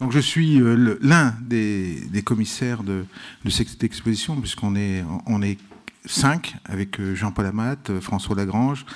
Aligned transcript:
Donc 0.00 0.12
je 0.12 0.20
suis 0.20 0.60
l'un 1.00 1.34
des, 1.40 2.22
commissaires 2.24 2.84
de, 2.84 3.04
cette 3.50 3.82
exposition, 3.82 4.40
puisqu'on 4.40 4.76
est, 4.76 5.02
cinq, 6.06 6.54
avec 6.64 7.02
Jean-Paul 7.14 7.46
Amat, 7.46 8.00
François 8.00 8.36
Lagrange, 8.36 8.86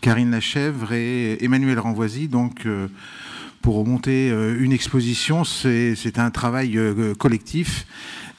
Karine 0.00 0.30
Lachèvre 0.30 0.92
et 0.92 1.44
Emmanuel 1.44 1.80
Renvoisy. 1.80 2.28
Donc 2.28 2.64
pour 3.60 3.74
remonter 3.74 4.28
une 4.28 4.70
exposition, 4.70 5.42
c'est 5.42 6.18
un 6.18 6.30
travail 6.30 6.78
collectif 7.18 7.84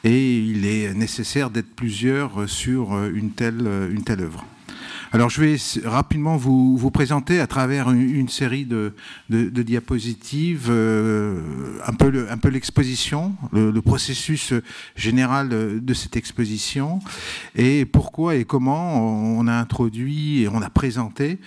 et 0.05 0.39
il 0.39 0.65
est 0.65 0.93
nécessaire 0.93 1.49
d'être 1.49 1.75
plusieurs 1.75 2.47
sur 2.47 3.03
une 3.03 3.31
telle, 3.31 3.67
une 3.91 4.05
telle 4.05 4.21
œuvre. 4.21 4.45
Alors 5.15 5.29
je 5.29 5.41
vais 5.41 5.57
rapidement 5.87 6.37
vous, 6.37 6.75
vous 6.75 6.89
présenter 6.89 7.39
à 7.39 7.45
travers 7.45 7.91
une, 7.91 8.29
série 8.29 8.65
de, 8.65 8.95
de, 9.29 9.61
diapositives 9.61 10.69
euh, 10.71 11.39
un 11.85 11.93
peu 11.93 12.49
l'exposition, 12.49 13.35
le, 13.51 13.79
processus 13.81 14.55
général 14.95 15.49
de 15.49 15.93
cette 15.93 16.17
exposition 16.17 16.99
et 17.55 17.85
pourquoi 17.85 18.37
et 18.37 18.43
comment 18.43 19.37
on 19.37 19.45
a 19.45 19.53
introduit 19.53 20.41
et 20.41 20.47
on 20.47 20.63
a 20.63 20.71
présenté 20.71 21.37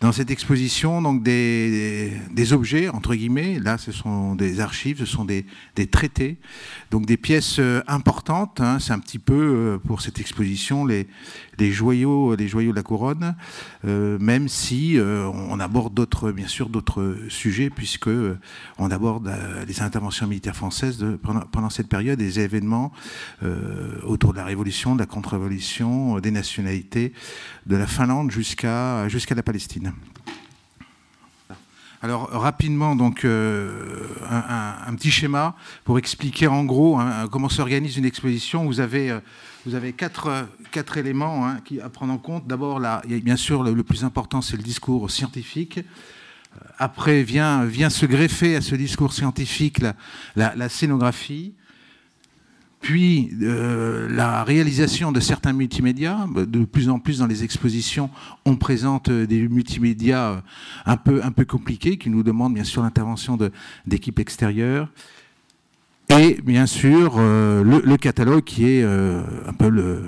dans 0.00 0.12
cette 0.12 0.30
exposition 0.30 1.02
donc 1.02 1.22
des, 1.22 2.14
des 2.32 2.52
objets 2.54 2.88
entre 2.88 3.14
guillemets. 3.14 3.58
Là, 3.58 3.76
ce 3.76 3.92
sont 3.92 4.34
des 4.34 4.60
archives, 4.60 4.98
ce 4.98 5.04
sont 5.04 5.26
des, 5.26 5.44
des 5.76 5.88
traités, 5.88 6.38
donc 6.90 7.04
des 7.04 7.18
pièces 7.18 7.60
importantes. 7.86 8.62
Hein. 8.62 8.78
C'est 8.80 8.94
un 8.94 8.98
petit 8.98 9.18
peu 9.18 9.34
euh, 9.34 9.78
pour 9.78 10.00
cette 10.00 10.20
exposition 10.20 10.86
les, 10.86 11.06
les 11.60 11.70
joyaux, 11.70 12.34
les 12.34 12.48
joyaux 12.48 12.72
de 12.72 12.76
la 12.76 12.82
couronne, 12.82 13.36
euh, 13.84 14.18
même 14.18 14.48
si 14.48 14.98
euh, 14.98 15.26
on 15.26 15.60
aborde 15.60 15.94
d'autres, 15.94 16.32
bien 16.32 16.48
sûr, 16.48 16.68
d'autres 16.70 17.16
sujets, 17.28 17.70
puisque 17.70 18.08
euh, 18.08 18.38
on 18.78 18.90
aborde 18.90 19.30
les 19.68 19.82
interventions 19.82 20.26
militaires 20.26 20.56
françaises 20.56 21.04
pendant, 21.52 21.70
cette 21.70 21.88
période, 21.88 22.18
des 22.18 22.40
événements 22.40 22.92
autour 24.04 24.32
de 24.32 24.38
la 24.38 24.44
Révolution, 24.44 24.94
de 24.94 25.00
la 25.00 25.06
contre-révolution, 25.06 26.18
des 26.18 26.30
nationalités, 26.30 27.12
de 27.66 27.76
la 27.76 27.86
Finlande 27.86 28.30
jusqu'à 28.30 29.08
jusqu'à 29.08 29.34
la 29.34 29.42
Palestine. 29.42 29.92
Alors 32.02 32.30
rapidement, 32.30 32.96
donc 32.96 33.24
un, 33.24 34.94
petit 34.96 35.10
schéma 35.10 35.54
pour 35.84 35.98
expliquer 35.98 36.46
en 36.46 36.64
gros 36.64 36.98
hein, 36.98 37.28
comment 37.30 37.50
s'organise 37.50 37.98
une 37.98 38.06
exposition. 38.06 38.64
Vous 38.64 38.80
avez 38.80 39.18
vous 39.66 39.74
avez 39.74 39.92
quatre, 39.92 40.48
quatre 40.70 40.96
éléments 40.96 41.46
hein, 41.46 41.60
à 41.82 41.90
prendre 41.90 42.12
en 42.12 42.18
compte. 42.18 42.46
D'abord, 42.46 42.80
bien 43.06 43.36
sûr, 43.36 43.62
le, 43.62 43.82
plus 43.82 44.04
important, 44.04 44.40
c'est 44.40 44.56
le 44.56 44.62
discours 44.62 45.10
scientifique. 45.10 45.78
Euh, 45.78 46.64
après 46.78 47.22
vient, 47.22 47.64
vient 47.64 47.90
se 47.90 48.06
greffer 48.06 48.56
à 48.56 48.60
ce 48.60 48.74
discours 48.74 49.12
scientifique 49.12 49.80
la, 49.80 49.94
la, 50.34 50.68
scénographie, 50.68 51.52
puis 52.80 53.30
euh, 53.42 54.08
la 54.08 54.42
réalisation 54.44 55.12
de 55.12 55.20
certains 55.20 55.52
multimédias. 55.52 56.26
De 56.34 56.64
plus 56.64 56.88
en 56.88 56.98
plus 56.98 57.18
dans 57.18 57.26
les 57.26 57.44
expositions, 57.44 58.10
on 58.46 58.56
présente 58.56 59.10
des 59.10 59.46
multimédias 59.46 60.42
un 60.86 60.96
peu, 60.96 61.22
un 61.22 61.32
peu 61.32 61.44
compliqués 61.44 61.98
qui 61.98 62.08
nous 62.08 62.22
demandent 62.22 62.54
bien 62.54 62.64
sûr 62.64 62.82
l'intervention 62.82 63.38
d'équipes 63.86 64.18
extérieures. 64.18 64.88
Et 66.18 66.38
bien 66.42 66.66
sûr, 66.66 67.16
euh, 67.18 67.62
le, 67.62 67.96
catalogue 67.96 68.42
qui 68.42 68.68
est 68.68 68.82
euh, 68.82 69.22
un 69.46 69.52
peu 69.52 69.68
le, 69.68 70.02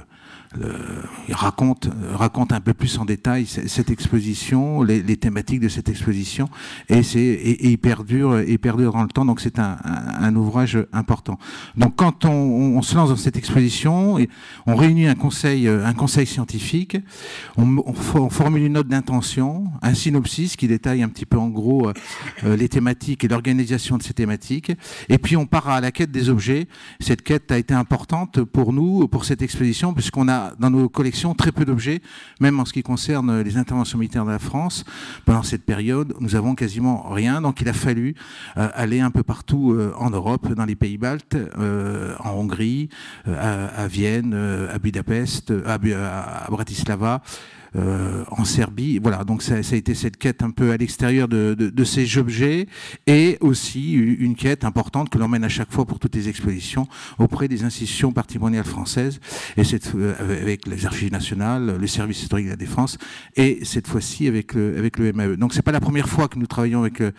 il 1.29 1.35
raconte, 1.35 1.89
raconte 2.13 2.53
un 2.53 2.61
peu 2.61 2.75
plus 2.75 2.99
en 2.99 3.05
détail 3.05 3.47
cette 3.47 3.91
exposition, 3.91 4.83
les, 4.83 5.17
thématiques 5.17 5.61
de 5.61 5.69
cette 5.69 5.89
exposition, 5.89 6.49
et, 6.89 7.03
c'est, 7.03 7.21
et, 7.21 7.71
il, 7.71 7.79
perdure, 7.79 8.39
et 8.39 8.59
perdure 8.59 8.93
dans 8.93 9.03
le 9.03 9.09
temps, 9.09 9.25
donc 9.25 9.41
c'est 9.41 9.59
un, 9.59 9.77
un, 9.85 10.35
ouvrage 10.37 10.79
important. 10.93 11.39
Donc 11.77 11.97
quand 11.97 12.25
on, 12.25 12.31
on, 12.31 12.83
se 12.83 12.95
lance 12.97 13.11
dans 13.11 13.17
cette 13.17 13.37
exposition, 13.37 14.19
on 14.67 14.77
réunit 14.77 15.07
un 15.07 15.15
conseil, 15.15 15.69
un 15.69 15.95
conseil 15.95 16.27
scientifique, 16.27 16.99
on, 17.57 17.83
on 17.87 18.31
formule 18.31 18.65
une 18.65 18.75
note 18.75 18.89
d'intention, 18.89 19.65
un 19.83 19.95
synopsis 19.95 20.57
qui 20.57 20.69
détaille 20.69 21.03
un 21.03 21.09
petit 21.09 21.27
peu 21.27 21.39
en 21.39 21.49
gros 21.49 21.91
euh, 22.45 22.57
les 22.57 22.69
thématiques 22.69 23.25
et 23.25 23.29
l'organisation 23.29 23.99
de 23.99 24.03
ces 24.03 24.15
thématiques, 24.15 24.73
et 25.09 25.19
puis 25.19 25.37
on 25.37 25.47
part 25.47 25.69
à 25.69 25.81
la 25.81 25.93
quête 25.93 26.11
des 26.11 26.29
objets. 26.29 26.67
Cette 27.01 27.23
quête 27.23 27.51
a 27.53 27.59
été 27.59 27.75
importante 27.75 28.43
pour 28.43 28.73
nous, 28.73 29.09
pour 29.09 29.25
cette 29.25 29.43
exposition, 29.43 29.95
puisqu'on 29.95 30.29
a 30.29 30.42
dans 30.59 30.71
nos 30.71 30.89
collections 30.89 31.35
très 31.35 31.53
peu 31.53 31.65
d'objets, 31.65 32.01
même 32.41 32.59
en 32.61 32.65
ce 32.65 32.73
qui 32.73 32.83
concerne 32.83 33.41
les 33.41 33.57
interventions 33.57 33.99
militaires 33.99 34.25
de 34.25 34.31
la 34.31 34.39
France. 34.39 34.85
Pendant 35.25 35.43
cette 35.43 35.65
période, 35.65 36.15
nous 36.21 36.35
avons 36.37 36.55
quasiment 36.55 37.09
rien, 37.11 37.41
donc 37.41 37.61
il 37.61 37.69
a 37.69 37.73
fallu 37.73 38.15
euh, 38.57 38.69
aller 38.75 39.01
un 39.01 39.11
peu 39.11 39.23
partout 39.23 39.73
euh, 39.73 39.93
en 39.97 40.11
Europe, 40.11 40.53
dans 40.53 40.65
les 40.65 40.77
pays 40.77 40.99
baltes, 40.99 41.37
euh, 41.37 42.15
en 42.21 42.31
Hongrie, 42.31 42.89
à, 43.27 43.87
Vienne, 43.87 44.35
à 44.35 44.79
Budapest, 44.79 45.53
à, 45.67 45.75
à 45.75 46.51
Bratislava. 46.51 47.23
Euh, 47.75 48.23
en 48.31 48.45
Serbie. 48.45 48.99
Voilà, 48.99 49.25
donc 49.25 49.43
ça, 49.43 49.63
ça, 49.63 49.75
a 49.75 49.79
été 49.79 49.95
cette 49.95 50.19
quête 50.19 50.43
un 50.43 50.51
peu 50.51 50.73
à 50.73 50.77
l'extérieur 50.77 51.27
de, 51.27 51.55
de, 51.59 51.71
de, 51.71 51.85
ces 51.85 52.19
objets 52.19 52.67
et 53.07 53.39
aussi 53.41 53.95
une 53.95 54.35
quête 54.35 54.67
importante 54.67 55.09
que 55.09 55.17
l'on 55.17 55.27
mène 55.27 55.43
à 55.43 55.49
chaque 55.49 55.73
fois 55.73 55.87
pour 55.87 55.99
toutes 55.99 56.15
les 56.15 56.29
expositions 56.29 56.87
auprès 57.19 57.49
des 57.49 57.65
institutions 57.65 58.13
patrimoniales 58.13 58.67
françaises 58.67 59.21
et 59.57 59.65
cette, 59.65 59.95
euh, 59.95 60.43
avec 60.43 60.67
les 60.67 60.85
archives 60.85 61.13
nationales, 61.13 61.79
le 61.81 61.87
service 61.87 62.23
historique 62.23 62.45
de 62.45 62.51
la 62.51 62.57
défense 62.57 62.99
et 63.37 63.61
cette 63.63 63.87
fois-ci 63.87 64.29
avec 64.29 64.53
le, 64.53 64.77
avec 64.77 64.99
le 64.99 65.11
MAE. 65.15 65.37
Donc 65.37 65.55
c'est 65.55 65.63
pas 65.63 65.73
la 65.73 65.81
première 65.81 66.11
fois 66.11 66.29
que 66.29 66.39
nous 66.39 66.47
travaillons 66.47 66.81
avec 66.81 67.01
euh, 67.01 67.11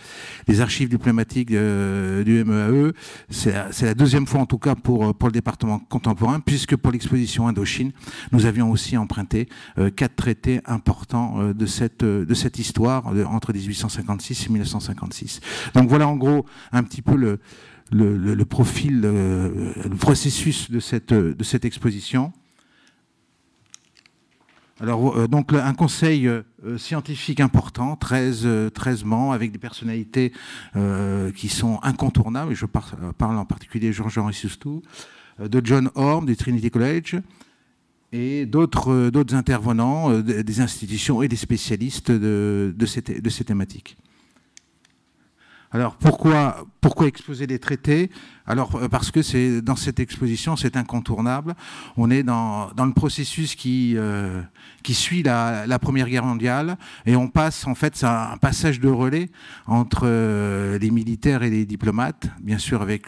les 0.48 0.62
archives 0.62 0.90
diplomatiques 0.90 1.50
du 1.50 2.44
MAE, 2.46 2.92
c'est 3.32 3.54
la, 3.54 3.70
la, 3.82 3.94
deuxième 3.96 4.28
fois 4.28 4.42
en 4.42 4.46
tout 4.46 4.60
cas 4.60 4.76
pour, 4.76 5.16
pour 5.16 5.30
le 5.30 5.34
département 5.34 5.80
contemporain 5.80 6.40
puisque 6.40 6.76
pour 6.76 6.92
l'exposition 6.92 7.48
Indochine, 7.48 7.92
nous 8.32 8.46
avions 8.46 8.70
aussi 8.70 8.98
emprunté 8.98 9.48
quatre 9.96 10.16
traités 10.16 10.43
important 10.66 11.40
euh, 11.40 11.54
de 11.54 11.66
cette, 11.66 12.04
euh, 12.04 12.26
de 12.26 12.34
cette 12.34 12.60
histoire 12.60 13.08
entre 13.08 13.54
1856 13.54 14.46
et 14.46 14.50
1956. 14.50 15.40
Donc 15.74 15.90
voilà 15.90 16.08
en 16.08 16.16
gros 16.16 16.46
un 16.72 16.84
petit 16.84 17.02
peu 17.02 17.16
le, 17.16 17.40
le, 17.92 18.46
profil, 18.46 19.02
euh, 19.04 19.74
le 19.84 19.96
processus 19.96 20.72
de 20.72 20.80
cette, 20.80 21.66
exposition. 21.66 22.34
Alors, 24.80 25.30
donc, 25.30 25.54
un 25.54 25.74
conseil 25.76 26.28
scientifique 26.78 27.40
important, 27.40 27.96
13, 27.96 28.48
13 28.74 29.04
membres, 29.06 29.32
avec 29.32 29.52
des 29.52 29.60
personnalités 29.60 30.34
qui 31.36 31.48
sont 31.48 31.80
incontournables, 31.84 32.54
je 32.54 32.66
parle 32.66 33.38
en 33.38 33.46
particulier 33.46 33.90
de 33.90 33.94
Jean-Jean 33.94 34.26
Rissustou, 34.26 34.82
de 35.40 35.62
John 35.64 35.90
Horn 35.96 36.26
du 36.26 36.36
Trinity 36.36 36.70
College, 36.72 37.22
et 38.14 38.46
d'autres 38.46 38.92
euh, 38.92 39.36
intervenants 39.36 40.12
euh, 40.12 40.22
des 40.22 40.62
institutions 40.62 41.22
et 41.24 41.28
des 41.28 41.36
spécialistes 41.36 42.12
de, 42.12 42.74
de, 42.78 42.86
ces, 42.86 43.02
de 43.02 43.30
ces 43.30 43.44
thématiques. 43.44 43.98
Alors 45.74 45.96
pourquoi, 45.96 46.68
pourquoi 46.82 47.08
exposer 47.08 47.48
des 47.48 47.58
traités? 47.58 48.12
Alors 48.46 48.76
euh, 48.76 48.88
parce 48.88 49.10
que 49.10 49.24
c'est 49.24 49.60
dans 49.64 49.76
cette 49.76 50.00
exposition, 50.00 50.56
c'est 50.56 50.78
incontournable. 50.78 51.56
On 51.98 52.12
est 52.12 52.22
dans, 52.22 52.70
dans 52.76 52.86
le 52.86 52.94
processus 52.94 53.56
qui, 53.56 53.94
euh, 53.98 54.44
qui 54.84 54.94
suit 54.94 55.24
la, 55.24 55.66
la, 55.66 55.80
Première 55.80 56.08
Guerre 56.08 56.26
mondiale 56.26 56.78
et 57.08 57.16
on 57.16 57.28
passe 57.28 57.66
en 57.66 57.74
fait, 57.74 57.96
c'est 57.96 58.06
un 58.06 58.38
passage 58.38 58.80
de 58.80 58.88
relais 58.88 59.32
entre 59.66 60.04
euh, 60.06 60.78
les 60.78 60.92
militaires 60.92 61.42
et 61.42 61.50
les 61.50 61.66
diplomates, 61.66 62.28
bien 62.40 62.60
sûr 62.60 62.84
avec, 62.84 63.08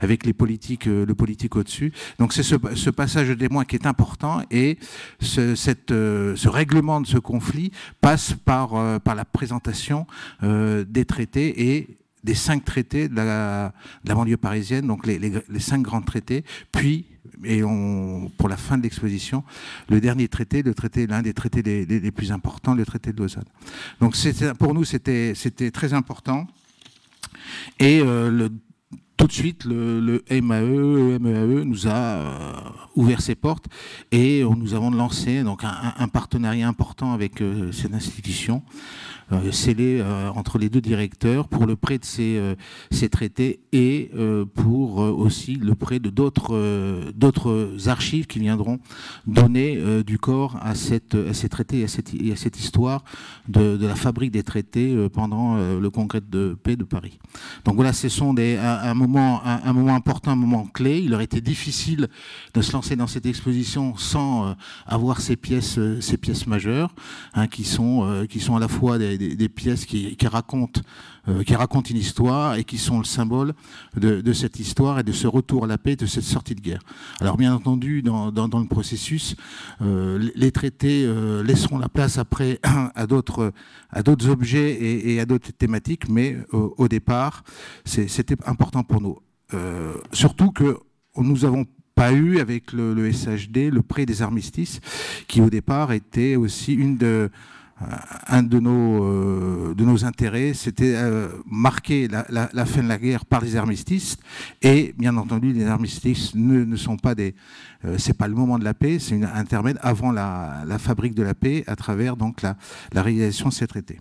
avec 0.00 0.26
les 0.26 0.34
politiques, 0.34 0.84
le 0.84 1.14
politique 1.14 1.56
au-dessus. 1.56 1.94
Donc 2.18 2.34
c'est 2.34 2.42
ce, 2.42 2.56
ce, 2.74 2.90
passage 2.90 3.28
de 3.28 3.34
témoin 3.34 3.64
qui 3.64 3.76
est 3.76 3.86
important 3.86 4.42
et 4.50 4.78
ce, 5.18 5.54
cette, 5.54 5.88
ce 5.88 6.48
règlement 6.48 7.00
de 7.00 7.06
ce 7.06 7.16
conflit 7.16 7.72
passe 8.02 8.34
par, 8.44 9.00
par 9.00 9.14
la 9.14 9.24
présentation 9.24 10.06
des 10.42 11.04
traités 11.06 11.70
et 11.70 12.01
des 12.24 12.34
cinq 12.34 12.64
traités 12.64 13.08
de 13.08 13.16
la, 13.16 13.72
banlieue 14.04 14.36
parisienne, 14.36 14.86
donc 14.86 15.06
les, 15.06 15.32
cinq 15.58 15.82
grands 15.82 16.02
traités, 16.02 16.44
puis, 16.70 17.06
et 17.44 17.62
on, 17.64 18.30
pour 18.36 18.48
la 18.48 18.56
fin 18.56 18.78
de 18.78 18.82
l'exposition, 18.82 19.44
le 19.88 20.00
dernier 20.00 20.28
traité, 20.28 20.62
le 20.62 20.74
traité, 20.74 21.06
l'un 21.06 21.22
des 21.22 21.34
traités 21.34 21.62
les, 21.62 22.10
plus 22.10 22.32
importants, 22.32 22.74
le 22.74 22.84
traité 22.84 23.12
de 23.12 23.18
Lausanne. 23.18 23.44
Donc 24.00 24.16
pour 24.58 24.74
nous, 24.74 24.84
c'était 24.84 25.34
très 25.72 25.92
important. 25.94 26.46
Et 27.78 28.00
euh, 28.00 28.30
le, 28.30 28.50
tout 29.22 29.28
de 29.28 29.32
suite, 29.32 29.64
le, 29.66 30.24
MAE, 30.28 30.62
le 30.62 31.18
MEAE 31.20 31.64
nous 31.64 31.86
a 31.86 31.92
euh, 31.92 32.52
ouvert 32.96 33.20
ses 33.20 33.36
portes 33.36 33.66
et 34.10 34.42
nous 34.42 34.74
avons 34.74 34.90
lancé 34.90 35.44
donc 35.44 35.62
un, 35.62 36.08
partenariat 36.08 36.66
important 36.66 37.12
avec 37.12 37.40
euh, 37.40 37.70
cette 37.70 37.94
institution 37.94 38.64
scellé 39.50 40.04
entre 40.34 40.58
les 40.58 40.68
deux 40.68 40.82
directeurs 40.82 41.48
pour 41.48 41.64
le 41.64 41.74
prêt 41.74 41.96
de 41.96 42.04
ces, 42.04 43.08
traités 43.10 43.60
et 43.72 44.10
pour 44.54 44.98
aussi 44.98 45.54
le 45.54 45.74
prêt 45.74 46.00
de 46.00 46.10
d'autres 46.10 47.88
archives 47.88 48.26
qui 48.26 48.40
viendront 48.40 48.78
donner 49.26 50.02
du 50.04 50.18
corps 50.18 50.58
à, 50.60 50.74
cette, 50.74 51.14
à 51.14 51.32
ces 51.32 51.48
traités 51.48 51.80
et 51.80 51.84
à 51.84 51.88
cette, 51.88 52.10
à 52.10 52.36
cette 52.36 52.58
histoire 52.58 53.04
de, 53.48 53.78
la 53.80 53.94
fabrique 53.94 54.32
des 54.32 54.42
traités 54.42 55.08
pendant 55.10 55.56
le 55.56 55.88
congrès 55.88 56.20
de 56.20 56.54
paix 56.62 56.76
de 56.76 56.84
Paris. 56.84 57.18
Donc 57.64 57.76
voilà, 57.76 57.94
ce 57.94 58.10
sont 58.10 58.34
des, 58.34 58.58
un, 58.58 58.92
moment, 58.92 59.11
un, 59.20 59.72
moment 59.72 59.94
important, 59.94 60.32
un 60.32 60.36
moment 60.36 60.66
clé. 60.66 61.00
Il 61.00 61.14
aurait 61.14 61.24
été 61.24 61.40
difficile 61.40 62.08
de 62.54 62.62
se 62.62 62.72
lancer 62.72 62.96
dans 62.96 63.06
cette 63.06 63.26
exposition 63.26 63.96
sans 63.96 64.56
avoir 64.86 65.20
ces 65.20 65.36
pièces, 65.36 65.78
ces 66.00 66.16
pièces 66.16 66.46
majeures, 66.46 66.94
hein, 67.34 67.46
qui, 67.46 67.64
sont, 67.64 68.26
qui 68.28 68.40
sont 68.40 68.56
à 68.56 68.60
la 68.60 68.68
fois 68.68 68.98
des, 68.98 69.48
pièces 69.48 69.84
qui, 69.84 70.16
racontent 70.26 70.80
euh, 71.28 71.44
qui 71.44 71.54
racontent 71.54 71.88
une 71.88 71.98
histoire 71.98 72.56
et 72.56 72.64
qui 72.64 72.78
sont 72.78 72.98
le 72.98 73.04
symbole 73.04 73.52
de, 73.94 74.32
cette 74.32 74.58
histoire 74.58 74.98
et 74.98 75.02
de 75.04 75.12
ce 75.12 75.28
retour 75.28 75.62
à 75.62 75.66
la 75.68 75.78
paix, 75.78 75.94
de 75.94 76.06
cette 76.06 76.24
sortie 76.24 76.56
de 76.56 76.60
guerre. 76.60 76.80
Alors 77.20 77.36
bien 77.36 77.54
entendu, 77.54 78.02
dans, 78.02 78.32
le 78.32 78.66
processus, 78.66 79.36
euh, 79.82 80.30
les 80.34 80.50
traités 80.50 81.04
euh, 81.06 81.44
laisseront 81.44 81.78
la 81.78 81.88
place 81.88 82.18
après 82.18 82.58
à 82.96 83.06
d'autres 83.06 83.52
à 83.90 84.02
d'autres 84.02 84.30
objets 84.30 84.72
et, 84.72 85.14
et 85.14 85.20
à 85.20 85.26
d'autres 85.26 85.52
thématiques, 85.52 86.08
mais 86.08 86.38
au 86.50 86.88
départ, 86.88 87.44
c'était 87.84 88.36
important 88.46 88.82
pour 88.82 89.01
nous. 89.01 89.01
Surtout 90.12 90.50
que 90.50 90.78
nous 91.16 91.44
avons 91.44 91.66
pas 91.94 92.12
eu 92.12 92.38
avec 92.38 92.72
le, 92.72 93.12
SHD 93.12 93.70
le 93.70 93.82
prêt 93.82 94.06
des 94.06 94.22
armistices, 94.22 94.80
qui 95.28 95.40
au 95.40 95.50
départ 95.50 95.92
était 95.92 96.36
aussi 96.36 96.78
euh, 97.02 97.28
un 98.28 98.42
de 98.42 98.58
nos, 98.60 99.04
euh, 99.04 99.74
de 99.74 99.84
nos 99.84 100.04
intérêts, 100.04 100.54
c'était 100.54 100.94
euh, 100.96 101.28
marquer 101.46 102.08
la, 102.08 102.66
fin 102.66 102.82
de 102.82 102.88
la 102.88 102.98
guerre 102.98 103.24
par 103.24 103.42
les 103.42 103.56
armistices. 103.56 104.16
Et 104.60 104.94
bien 104.98 105.16
entendu, 105.16 105.52
les 105.52 105.66
armistices 105.66 106.34
ne, 106.34 106.76
sont 106.76 106.96
pas 106.96 107.14
des. 107.14 107.34
Euh, 107.84 107.96
c'est 107.98 108.16
pas 108.16 108.28
le 108.28 108.34
moment 108.34 108.58
de 108.58 108.64
la 108.64 108.74
paix, 108.74 108.98
c'est 108.98 109.14
une 109.14 109.24
intermède 109.24 109.78
avant 109.82 110.12
la, 110.12 110.64
fabrique 110.78 111.14
de 111.14 111.22
la 111.22 111.34
paix 111.34 111.64
à 111.66 111.76
travers 111.76 112.14
la 112.92 113.02
réalisation 113.02 113.48
de 113.48 113.54
ces 113.54 113.66
traités. 113.66 113.98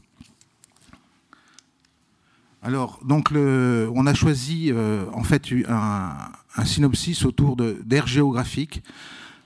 Alors, 2.63 2.99
donc, 3.03 3.29
on 3.33 4.05
a 4.05 4.13
choisi 4.13 4.71
euh, 4.71 5.05
en 5.13 5.23
fait 5.23 5.47
un, 5.67 6.65
synopsis 6.65 7.25
autour 7.25 7.55
d'aires 7.55 8.07
géographiques. 8.07 8.83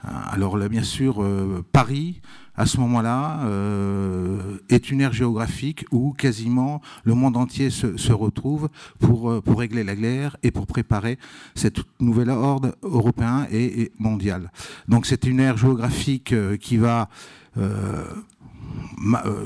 Alors 0.04 0.58
là, 0.58 0.68
bien 0.70 0.84
sûr, 0.84 1.24
euh, 1.24 1.64
Paris, 1.72 2.22
à 2.58 2.66
ce 2.66 2.80
moment-là, 2.80 3.40
euh, 3.46 4.58
est 4.70 4.92
une 4.92 5.02
ère 5.02 5.14
géographique 5.14 5.86
où 5.92 6.14
quasiment 6.14 6.82
le 7.04 7.14
monde 7.14 7.38
entier 7.38 7.70
se, 7.70 8.12
retrouve 8.12 8.70
pour, 9.00 9.32
euh, 9.32 9.42
régler 9.48 9.84
la 9.84 9.96
guerre 9.96 10.38
et 10.44 10.52
pour 10.52 10.68
préparer 10.68 11.18
cette 11.56 11.80
nouvelle 12.00 12.30
ordre 12.30 12.76
européen 12.84 13.48
et, 13.50 13.82
et 13.82 13.92
mondial. 13.98 14.52
Donc 14.88 15.06
c'est 15.06 15.26
une 15.26 15.40
ère 15.40 15.58
géographique 15.58 16.34
euh, 16.34 16.58
qui 16.58 16.78
va 16.78 17.10
euh, 17.58 17.62
euh, 17.62 18.04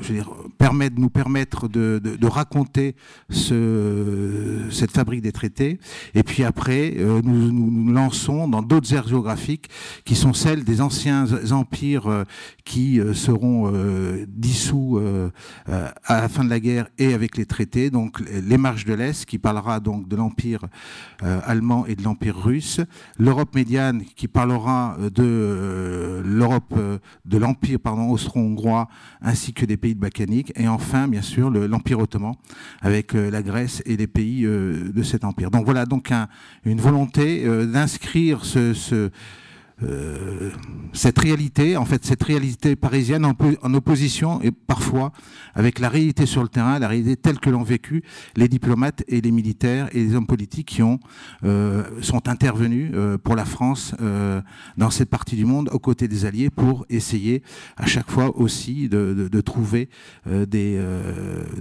je 0.01 0.07
veux 0.07 0.15
dire, 0.15 0.31
permet 0.57 0.89
de 0.89 0.99
nous 0.99 1.09
permettre 1.09 1.67
de, 1.67 1.99
de, 1.99 2.27
raconter 2.27 2.95
ce, 3.29 4.67
cette 4.71 4.91
fabrique 4.91 5.21
des 5.21 5.31
traités. 5.31 5.79
Et 6.13 6.23
puis 6.23 6.43
après, 6.43 6.93
euh, 6.97 7.21
nous, 7.23 7.51
nous 7.51 7.91
lançons 7.91 8.47
dans 8.47 8.61
d'autres 8.61 8.93
aires 8.93 9.07
géographiques 9.07 9.69
qui 10.05 10.15
sont 10.15 10.33
celles 10.33 10.63
des 10.63 10.81
anciens 10.81 11.25
empires 11.51 12.07
euh, 12.07 12.23
qui 12.69 12.99
euh, 12.99 13.15
seront 13.15 13.71
euh, 13.73 14.27
dissous 14.27 14.99
euh, 14.99 15.31
à 15.65 16.21
la 16.21 16.29
fin 16.29 16.43
de 16.43 16.51
la 16.51 16.59
guerre 16.59 16.87
et 16.99 17.15
avec 17.15 17.35
les 17.35 17.47
traités. 17.47 17.89
Donc 17.89 18.19
les 18.19 18.57
marches 18.59 18.85
de 18.85 18.93
l'Est 18.93 19.25
qui 19.25 19.39
parlera 19.39 19.79
donc 19.79 20.07
de 20.07 20.15
l'empire 20.15 20.65
allemand 21.21 21.85
et 21.87 21.95
de 21.95 22.03
l'empire 22.03 22.37
russe. 22.37 22.79
L'Europe 23.17 23.55
médiane 23.55 24.03
qui 24.15 24.27
parlera 24.27 24.97
de 24.99 26.21
l'Europe 26.23 26.75
de 27.25 27.37
l'empire 27.37 27.79
pardon 27.79 28.09
austro-hongrois 28.09 28.87
ainsi 29.21 29.53
que 29.53 29.65
des 29.65 29.77
pays 29.77 29.95
de 29.95 29.99
Balkanique, 29.99 30.53
et 30.55 30.67
enfin, 30.67 31.07
bien 31.07 31.21
sûr, 31.21 31.49
l'Empire 31.49 31.99
ottoman, 31.99 32.33
avec 32.81 33.15
euh, 33.15 33.29
la 33.29 33.41
Grèce 33.41 33.81
et 33.85 33.97
les 33.97 34.07
pays 34.07 34.45
euh, 34.45 34.91
de 34.93 35.03
cet 35.03 35.23
empire. 35.23 35.51
Donc 35.51 35.65
voilà 35.65 35.85
donc 35.85 36.11
un, 36.11 36.27
une 36.65 36.79
volonté 36.79 37.45
euh, 37.45 37.65
d'inscrire 37.65 38.45
ce 38.45 39.11
euh, 39.83 40.51
cette 40.93 41.19
réalité, 41.19 41.77
en 41.77 41.85
fait, 41.85 42.03
cette 42.03 42.23
réalité 42.23 42.75
parisienne 42.75 43.25
en, 43.25 43.73
opposition 43.73 44.41
et 44.41 44.51
parfois 44.51 45.11
avec 45.53 45.79
la 45.79 45.89
réalité 45.89 46.25
sur 46.25 46.41
le 46.41 46.49
terrain, 46.49 46.79
la 46.79 46.87
réalité 46.87 47.15
telle 47.15 47.39
que 47.39 47.49
l'ont 47.49 47.63
vécu 47.63 48.03
les 48.35 48.47
diplomates 48.47 49.03
et 49.07 49.21
les 49.21 49.31
militaires 49.31 49.87
et 49.93 50.03
les 50.03 50.15
hommes 50.15 50.25
politiques 50.25 50.67
qui 50.67 50.83
ont 50.83 50.99
euh, 51.43 51.83
sont 52.01 52.27
intervenus 52.27 52.91
euh, 52.93 53.17
pour 53.17 53.35
la 53.35 53.45
France 53.45 53.93
euh, 54.01 54.41
dans 54.77 54.89
cette 54.89 55.09
partie 55.09 55.35
du 55.35 55.45
monde 55.45 55.69
aux 55.71 55.79
côtés 55.79 56.07
des 56.07 56.25
Alliés 56.25 56.49
pour 56.49 56.85
essayer 56.89 57.43
à 57.77 57.85
chaque 57.85 58.09
fois 58.09 58.35
aussi 58.37 58.89
de, 58.89 59.13
de, 59.13 59.27
de 59.27 59.41
trouver 59.41 59.89
euh, 60.27 60.45
des, 60.45 60.79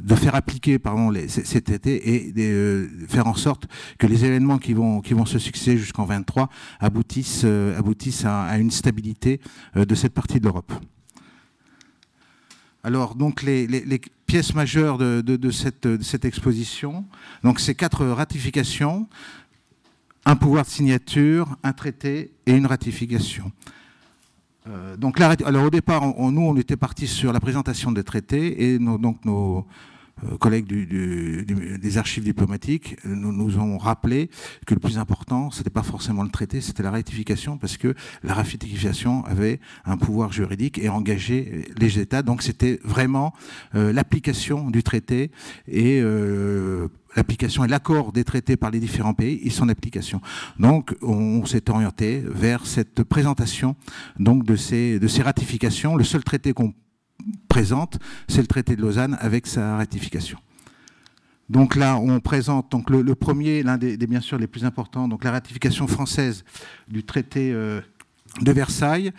de 0.00 0.14
faire 0.14 0.34
appliquer 0.34 0.78
pardon 0.78 1.10
les, 1.10 1.28
ces 1.28 1.60
traités 1.60 2.14
et 2.14 2.32
de 2.32 2.88
faire 3.08 3.26
en 3.26 3.34
sorte 3.34 3.66
que 3.98 4.06
les 4.06 4.24
événements 4.24 4.58
qui 4.58 4.72
vont 4.72 5.00
qui 5.00 5.14
vont 5.14 5.26
se 5.26 5.38
succéder 5.38 5.78
jusqu'en 5.78 6.04
23 6.04 6.48
aboutissent 6.80 7.44
aboutissent 7.44 8.07
à, 8.24 8.58
une 8.58 8.70
stabilité 8.70 9.40
euh, 9.76 9.84
de 9.84 9.94
cette 9.94 10.12
partie 10.12 10.40
de 10.40 10.44
l'Europe. 10.44 10.72
Alors, 12.84 13.14
donc, 13.14 13.42
les, 13.42 14.00
pièces 14.26 14.54
majeures 14.54 14.98
de, 14.98 15.50
cette, 15.50 16.24
exposition, 16.24 17.04
donc 17.42 17.60
ces 17.60 17.74
quatre 17.74 18.06
ratifications, 18.06 19.08
un 20.24 20.36
pouvoir 20.36 20.64
de 20.64 20.70
signature, 20.70 21.56
un 21.62 21.72
traité 21.72 22.32
et 22.46 22.52
une 22.52 22.66
ratification. 22.66 23.50
Euh, 24.68 24.96
donc, 24.96 25.20
alors 25.20 25.64
au 25.64 25.70
départ, 25.70 26.06
nous, 26.06 26.42
on 26.42 26.56
était 26.56 26.76
parti 26.76 27.06
sur 27.06 27.32
la 27.32 27.40
présentation 27.40 27.90
des 27.90 28.04
traités 28.04 28.72
et 28.72 28.78
donc 28.78 29.24
nos, 29.24 29.66
collègues 30.38 30.66
du, 30.66 30.86
du, 30.86 31.44
du, 31.44 31.78
des 31.78 31.98
archives 31.98 32.24
diplomatiques 32.24 32.96
nous, 33.04 33.32
nous 33.32 33.58
ont 33.58 33.78
rappelé 33.78 34.30
que 34.66 34.74
le 34.74 34.80
plus 34.80 34.98
important, 34.98 35.50
ce 35.50 35.58
n'était 35.58 35.70
pas 35.70 35.82
forcément 35.82 36.22
le 36.22 36.30
traité, 36.30 36.60
c'était 36.60 36.82
la 36.82 36.90
ratification, 36.90 37.58
parce 37.58 37.76
que 37.76 37.94
la 38.22 38.34
ratification 38.34 39.24
avait 39.24 39.60
un 39.84 39.96
pouvoir 39.96 40.32
juridique 40.32 40.78
et 40.78 40.88
engageait 40.88 41.66
les 41.78 41.98
États. 41.98 42.22
Donc 42.22 42.42
c'était 42.42 42.80
vraiment 42.84 43.32
euh, 43.74 43.92
l'application 43.92 44.70
du 44.70 44.82
traité 44.82 45.30
et 45.66 46.00
euh, 46.00 46.88
l'application 47.16 47.64
et 47.64 47.68
l'accord 47.68 48.12
des 48.12 48.24
traités 48.24 48.56
par 48.56 48.70
les 48.70 48.80
différents 48.80 49.14
pays 49.14 49.40
et 49.42 49.50
son 49.50 49.68
application. 49.68 50.20
Donc, 50.58 50.94
on, 51.02 51.44
s'est 51.46 51.70
orienté 51.70 52.22
vers 52.26 52.66
cette 52.66 53.02
présentation 53.04 53.76
donc 54.18 54.44
de 54.44 54.56
ces, 54.56 54.98
de 54.98 55.08
ces 55.08 55.22
ratifications. 55.22 55.96
Le 55.96 56.04
seul 56.04 56.22
traité 56.22 56.52
qu'on 56.52 56.74
présente, 57.48 57.98
c'est 58.28 58.40
le 58.40 58.46
traité 58.46 58.76
de 58.76 58.82
Lausanne 58.82 59.16
avec 59.20 59.46
sa 59.46 59.76
ratification. 59.76 60.38
Donc 61.48 61.76
là, 61.76 61.98
on 61.98 62.20
présente 62.20 62.70
donc 62.70 62.90
le, 62.90 63.14
premier, 63.14 63.62
l'un 63.62 63.78
des, 63.78 63.96
des, 63.96 64.06
bien 64.06 64.20
sûr 64.20 64.38
les 64.38 64.46
plus 64.46 64.64
importants, 64.64 65.08
donc 65.08 65.24
la 65.24 65.30
ratification 65.30 65.86
française 65.86 66.44
du 66.88 67.04
traité 67.04 67.52
euh, 67.52 67.80
de 68.40 68.52
Versailles. 68.52 69.12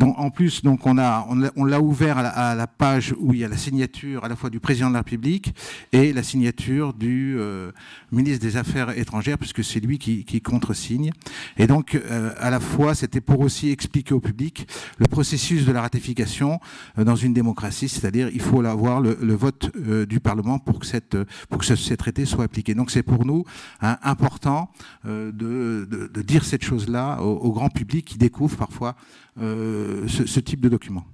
En 0.00 0.30
plus, 0.30 0.62
donc 0.62 0.86
on 0.86 0.98
a 0.98 1.26
on 1.56 1.64
l'a 1.64 1.80
ouvert 1.80 2.18
à 2.18 2.22
la, 2.22 2.54
la, 2.54 2.66
page 2.66 3.14
où 3.18 3.32
il 3.32 3.40
y 3.40 3.44
a 3.44 3.48
la 3.48 3.56
signature 3.56 4.24
à 4.24 4.28
la 4.28 4.36
fois 4.36 4.50
du 4.50 4.60
président 4.60 4.88
de 4.88 4.94
la 4.94 5.00
République 5.00 5.54
et 5.92 6.12
la 6.12 6.22
signature 6.22 6.92
du 6.92 7.36
euh, 7.38 7.72
ministre 8.12 8.40
des 8.40 8.56
Affaires 8.56 8.96
étrangères, 8.98 9.38
puisque 9.38 9.64
c'est 9.64 9.80
lui 9.80 9.98
qui, 9.98 10.24
qui 10.24 10.40
contresigne. 10.40 11.10
Et 11.56 11.66
donc, 11.66 11.94
euh, 11.94 12.32
à 12.38 12.50
la 12.50 12.60
fois, 12.60 12.94
c'était 12.94 13.20
pour 13.20 13.40
aussi 13.40 13.70
expliquer 13.70 14.14
au 14.14 14.20
public 14.20 14.68
le 14.98 15.06
processus 15.06 15.64
de 15.64 15.72
la 15.72 15.80
ratification 15.80 16.60
euh, 16.98 17.04
dans 17.04 17.16
une 17.16 17.32
démocratie, 17.32 17.88
c'est-à-dire 17.88 18.28
il 18.32 18.40
faut 18.40 18.64
avoir 18.64 19.00
le, 19.00 19.34
vote 19.36 19.70
du 20.08 20.18
Parlement 20.18 20.58
pour 20.58 20.80
que 20.80 20.86
cette 20.86 21.16
pour 21.48 21.58
que 21.58 21.66
ce, 21.66 21.76
ces 21.76 21.96
traités 21.96 22.24
soient 22.24 22.44
appliqués. 22.44 22.74
Donc, 22.74 22.90
c'est 22.90 23.02
pour 23.02 23.26
nous 23.26 23.44
hein, 23.80 23.98
important 24.02 24.70
de, 25.04 25.30
de, 25.32 26.22
dire 26.22 26.44
cette 26.44 26.64
chose-là 26.64 27.20
au 27.20 27.52
grand 27.52 27.68
public 27.68 28.04
qui 28.06 28.18
découvre 28.18 28.55
parfois 28.56 28.96
euh, 29.40 30.06
ce, 30.08 30.26
ce, 30.26 30.40
type 30.40 30.60
de 30.60 30.68
document. 30.68 31.04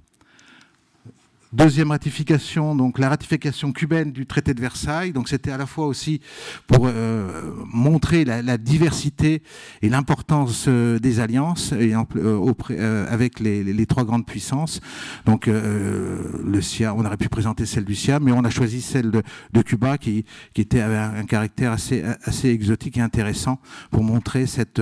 Deuxième 1.53 1.91
ratification, 1.91 2.75
donc 2.75 2.97
la 2.97 3.09
ratification 3.09 3.73
cubaine 3.73 4.11
du 4.11 4.25
traité 4.25 4.55
de 4.55 4.59
Versailles. 4.59 5.13
Donc 5.13 5.29
c'était 5.29 5.51
à 5.51 5.57
la 5.57 5.67
fois 5.67 5.85
aussi 5.85 6.19
pour 6.65 6.87
euh, 6.87 7.43
montrer 7.71 8.25
la, 8.25 8.57
diversité 8.57 9.43
et 9.83 9.89
l'importance 9.89 10.65
euh, 10.67 10.97
des 10.97 11.19
alliances 11.19 11.71
euh, 11.73 13.05
avec 13.07 13.39
les, 13.39 13.85
trois 13.85 14.03
grandes 14.03 14.25
puissances. 14.25 14.81
Donc 15.27 15.45
le 15.45 16.59
SIA, 16.59 16.95
on 16.95 17.05
aurait 17.05 17.17
pu 17.17 17.29
présenter 17.29 17.67
celle 17.67 17.85
du 17.85 17.93
SIA, 17.93 18.19
mais 18.19 18.31
on 18.31 18.43
a 18.43 18.49
choisi 18.49 18.81
celle 18.81 19.11
de, 19.11 19.61
Cuba 19.61 19.99
qui, 19.99 20.25
était 20.55 20.81
un, 20.81 21.23
caractère 21.25 21.71
assez, 21.71 22.03
exotique 22.45 22.97
et 22.97 23.01
intéressant 23.01 23.59
pour 23.91 24.03
montrer 24.03 24.47
cette, 24.47 24.81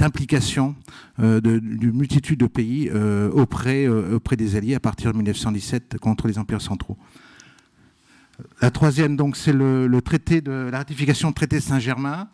implication 0.00 0.76
d'une 1.18 1.92
multitude 1.92 2.38
de 2.38 2.46
pays 2.46 2.88
auprès 3.32 3.88
des 4.36 4.54
alliés 4.54 4.76
à 4.76 4.80
partir 4.80 5.10
de 5.10 5.16
1917 5.16 5.96
contre 6.04 6.28
les 6.28 6.38
empires 6.38 6.60
centraux. 6.60 6.98
La 8.60 8.70
troisième, 8.70 9.16
donc, 9.16 9.36
c'est 9.36 9.54
le, 9.54 10.00
traité 10.02 10.42
de 10.42 10.68
la 10.70 10.78
ratification 10.78 11.28
du 11.28 11.34
traité 11.34 11.56
de 11.56 11.62
Saint-Germain. 11.62 12.28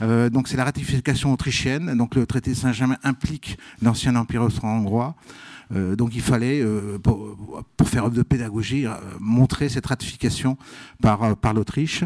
Euh, 0.00 0.30
donc, 0.30 0.48
c'est 0.48 0.56
la 0.56 0.64
ratification 0.64 1.30
autrichienne. 1.32 1.94
Donc, 1.96 2.14
le 2.14 2.24
traité 2.26 2.50
de 2.52 2.56
Saint-Germain 2.56 2.96
implique 3.02 3.58
l'ancien 3.82 4.16
empire 4.16 4.42
austro-hongrois. 4.42 5.14
Euh, 5.74 5.94
donc, 5.94 6.14
il 6.14 6.22
fallait, 6.22 6.64
pour, 7.02 7.36
faire 7.84 8.06
œuvre 8.06 8.14
de 8.14 8.22
pédagogie, 8.22 8.86
montrer 9.20 9.68
cette 9.68 9.86
ratification 9.86 10.56
par, 11.02 11.36
par 11.36 11.52
l'Autriche. 11.52 12.04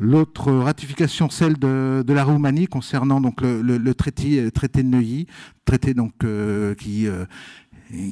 L'autre 0.00 0.52
ratification, 0.52 1.30
celle 1.30 1.56
de, 1.56 2.04
la 2.08 2.24
Roumanie 2.24 2.66
concernant 2.66 3.20
donc 3.20 3.42
le, 3.42 3.92
traité, 3.92 4.50
traité 4.50 4.82
de 4.82 4.88
Neuilly, 4.88 5.28
traité 5.64 5.94
donc 5.94 6.14
qui 6.78 7.06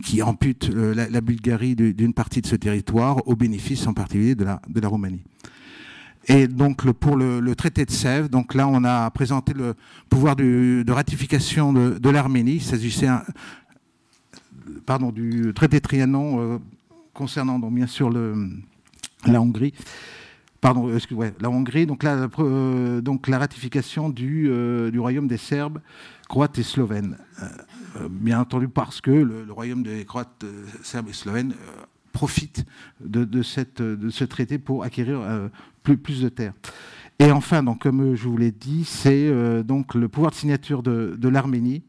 qui 0.02 0.22
ampute 0.22 0.70
euh, 0.70 0.94
la, 0.94 1.20
Bulgarie 1.20 1.74
d'une 1.74 2.12
partie 2.12 2.40
de 2.40 2.46
ce 2.46 2.56
territoire 2.56 3.26
au 3.26 3.36
bénéfice 3.36 3.86
en 3.86 3.94
particulier 3.94 4.34
de 4.34 4.44
la, 4.44 4.60
Roumanie. 4.84 5.22
Et 6.28 6.46
donc 6.46 6.90
pour 6.92 7.16
le, 7.16 7.54
traité 7.54 7.84
de 7.84 7.90
Sèvres, 7.90 8.28
donc 8.28 8.54
là 8.54 8.68
on 8.68 8.84
a 8.84 9.10
présenté 9.10 9.54
le 9.54 9.74
pouvoir 10.08 10.36
de 10.36 10.90
ratification 10.92 11.72
de, 11.72 12.10
l'Arménie. 12.10 12.54
Il 12.54 12.62
s'agissait 12.62 13.08
pardon, 14.86 15.10
du 15.10 15.52
traité 15.54 15.80
Trianon 15.80 16.40
euh, 16.40 16.58
concernant 17.14 17.58
bien 17.58 17.86
sûr 17.86 18.10
la 18.10 19.40
Hongrie. 19.40 19.74
Pardon, 20.62 20.88
ouais, 20.88 21.34
la 21.40 21.50
Hongrie, 21.50 21.84
donc 21.86 22.02
la, 22.02 22.28
euh, 22.38 23.02
ratification 23.28 24.08
du, 24.08 24.48
du 24.90 24.98
royaume 24.98 25.26
des 25.26 25.36
Serbes, 25.36 25.80
Croates 26.28 26.58
et 26.58 26.62
Slovènes. 26.62 27.18
Euh, 27.96 28.08
bien 28.08 28.40
entendu 28.40 28.68
parce 28.68 29.00
que 29.00 29.10
le, 29.10 29.52
royaume 29.52 29.82
des 29.82 30.04
Croates, 30.04 30.44
euh, 30.44 30.64
Serbes 30.82 31.08
et 31.10 31.12
Slovènes 31.12 31.52
euh, 31.52 31.82
profite 32.12 32.64
de, 33.00 33.42
ce 33.42 34.24
traité 34.24 34.58
pour 34.58 34.84
acquérir 34.84 35.20
plus, 35.82 36.20
de 36.22 36.28
terres. 36.28 36.52
Et 37.18 37.30
enfin, 37.32 37.64
comme 37.80 38.14
je 38.14 38.28
vous 38.28 38.36
l'ai 38.36 38.52
dit, 38.52 38.84
c'est 38.84 39.32
donc 39.64 39.94
le 39.94 40.08
pouvoir 40.08 40.30
de 40.30 40.36
signature 40.36 40.82
de, 40.82 41.28
l'Arménie, 41.28 41.82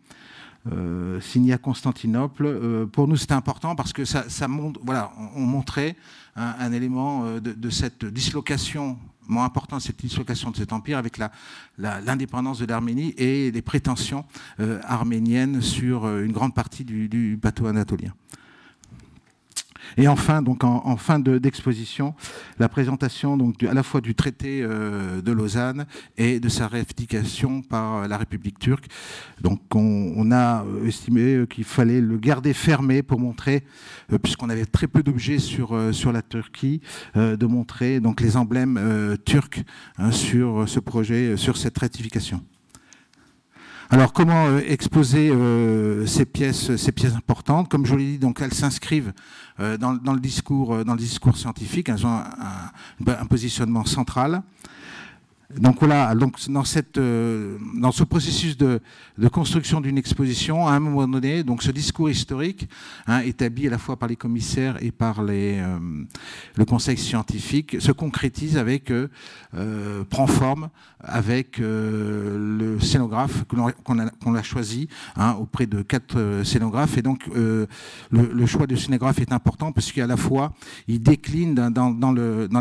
signé 1.22 1.54
à 1.54 1.58
Constantinople. 1.58 2.88
pour 2.92 3.08
nous, 3.08 3.18
c'était 3.18 3.34
important 3.34 3.76
parce 3.76 3.92
que 3.94 4.06
ça, 4.06 4.48
montre, 4.48 4.80
voilà, 4.84 5.12
on, 5.36 5.42
montrait 5.42 5.96
un, 6.36 6.72
élément 6.72 7.26
de, 7.40 7.52
de, 7.52 7.70
cette 7.70 8.06
dislocation 8.06 8.98
moins 9.28 9.46
important 9.46 9.80
cette 9.80 10.00
dislocation 10.00 10.52
de 10.52 10.58
cet 10.58 10.74
empire 10.74 10.98
avec 10.98 11.20
l'indépendance 11.78 12.60
de 12.60 12.66
l'Arménie 12.66 13.14
et 13.18 13.52
les 13.52 13.62
prétentions 13.62 14.26
euh, 14.60 14.80
arméniennes 14.84 15.62
sur 15.62 16.06
euh, 16.06 16.24
une 16.24 16.32
grande 16.32 16.54
partie 16.54 16.84
du 16.84 17.38
bateau 17.42 17.68
anatolien. 17.68 18.14
Et 19.98 20.08
enfin, 20.08 20.42
donc 20.42 20.64
en, 20.64 20.98
fin 20.98 21.20
d'exposition, 21.20 22.14
la 22.60 22.70
présentation 22.70 23.38
donc, 23.38 23.64
à 23.64 23.74
la 23.74 23.84
fois 23.84 24.02
du 24.02 24.16
traité 24.16 24.62
euh, 24.62 25.22
de 25.22 25.32
Lausanne 25.32 25.86
et 26.18 26.40
de 26.40 26.50
sa 26.50 26.68
ratification 26.68 27.62
par 27.62 28.08
la 28.08 28.18
République 28.18 28.60
turque. 28.60 28.86
Donc 29.42 29.60
on, 29.76 30.32
a 30.32 30.66
estimé 30.86 31.46
qu'il 31.50 31.64
fallait 31.64 32.02
le 32.02 32.18
garder 32.18 32.54
fermé 32.54 33.04
pour 33.04 33.20
montrer, 33.20 33.64
euh, 34.12 34.18
puisqu'on 34.18 34.50
avait 34.50 34.66
très 34.66 34.88
peu 34.88 35.04
d'objets 35.04 35.40
sur, 35.40 35.76
euh, 35.76 35.92
sur 35.92 36.12
la 36.12 36.22
Turquie, 36.22 36.82
de 37.16 37.46
montrer 37.46 38.00
donc, 38.00 38.22
les 38.22 38.38
emblèmes 38.38 39.18
turcs 39.26 39.64
hein, 39.98 40.12
sur 40.12 40.68
ce 40.68 40.80
projet, 40.80 41.38
sur 41.38 41.58
cette 41.58 41.78
ratification. 41.78 42.42
Alors 43.94 44.12
comment 44.12 44.48
euh, 44.48 44.60
exposer 44.66 45.30
euh, 45.30 46.08
ces 46.08 46.26
pièces, 46.26 46.76
ces 46.78 46.92
pièces 46.92 47.14
importantes? 47.14 47.70
Comme 47.70 47.86
je 47.86 47.94
l'ai 47.94 48.14
dit, 48.14 48.18
donc 48.18 48.42
elles 48.42 48.56
s'inscrivent 48.56 49.14
euh, 49.60 49.78
dans, 49.78 49.92
le 49.92 50.20
discours, 50.20 50.84
dans 50.84 50.94
le 50.94 51.00
discours 51.00 51.38
scientifique. 51.38 51.90
Elles 51.90 52.04
ont 52.04 52.24
un 53.06 53.26
positionnement 53.28 53.86
central. 53.86 54.42
Donc 55.60 55.78
voilà, 55.80 56.16
donc 56.16 56.38
dans, 56.50 56.64
cette, 56.64 56.98
euh, 56.98 57.58
dans 57.76 57.92
ce 57.92 58.04
processus 58.04 58.58
de, 58.58 58.82
construction 59.32 59.82
d'une 59.82 59.98
exposition, 59.98 60.68
à 60.68 60.72
un 60.72 60.80
moment 60.80 61.08
donné, 61.08 61.44
donc 61.44 61.62
ce 61.62 61.72
discours 61.72 62.10
historique, 62.10 62.68
hein, 63.06 63.20
établi 63.20 63.68
à 63.68 63.70
la 63.70 63.78
fois 63.78 63.98
par 63.98 64.10
les 64.10 64.16
commissaires 64.16 64.78
et 64.82 64.92
par 64.92 65.22
les, 65.22 65.60
euh, 65.60 65.78
le 66.56 66.66
conseil 66.66 66.98
scientifique, 66.98 67.78
se 67.80 67.92
concrétise 67.92 68.58
avec, 68.58 68.92
euh, 68.92 69.08
prend 70.10 70.28
forme 70.28 70.70
avec 71.06 71.58
le 71.60 72.78
scénographe 72.80 73.44
qu'on 73.44 74.36
a, 74.36 74.44
choisi 74.44 74.88
hein, 75.18 75.36
auprès 75.38 75.66
de 75.66 75.82
quatre 75.82 76.42
scénographes. 76.46 76.98
Et 76.98 77.02
donc 77.02 77.30
le, 77.36 78.46
choix 78.46 78.68
du 78.68 78.78
scénographe 78.78 79.20
est 79.20 79.34
important 79.34 79.74
parce 79.74 79.92
qu'à 79.92 80.08
la 80.08 80.16
fois 80.16 80.54
il 80.88 81.02
décline 81.02 81.56
dans, 81.56 81.92
dans 81.92 82.12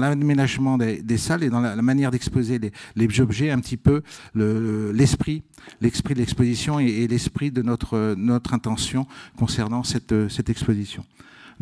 l'aménagement 0.00 0.76
des, 0.76 1.02
des, 1.02 1.18
salles 1.18 1.44
et 1.44 1.50
dans 1.50 1.60
la 1.60 1.80
manière 1.82 2.10
d'exposer 2.10 2.58
les, 2.58 2.72
les 2.96 3.20
objets, 3.20 3.50
un 3.50 3.60
petit 3.60 3.76
peu 3.76 4.02
l'esprit, 4.34 5.42
l'esprit 5.80 6.14
de 6.14 6.20
l'exposition 6.20 6.78
et, 6.78 7.06
l'esprit 7.06 7.50
de 7.50 7.62
notre, 7.62 8.14
notre 8.16 8.54
intention 8.54 9.06
concernant 9.36 9.82
cette, 9.82 10.28
cette 10.28 10.50
exposition. 10.50 11.04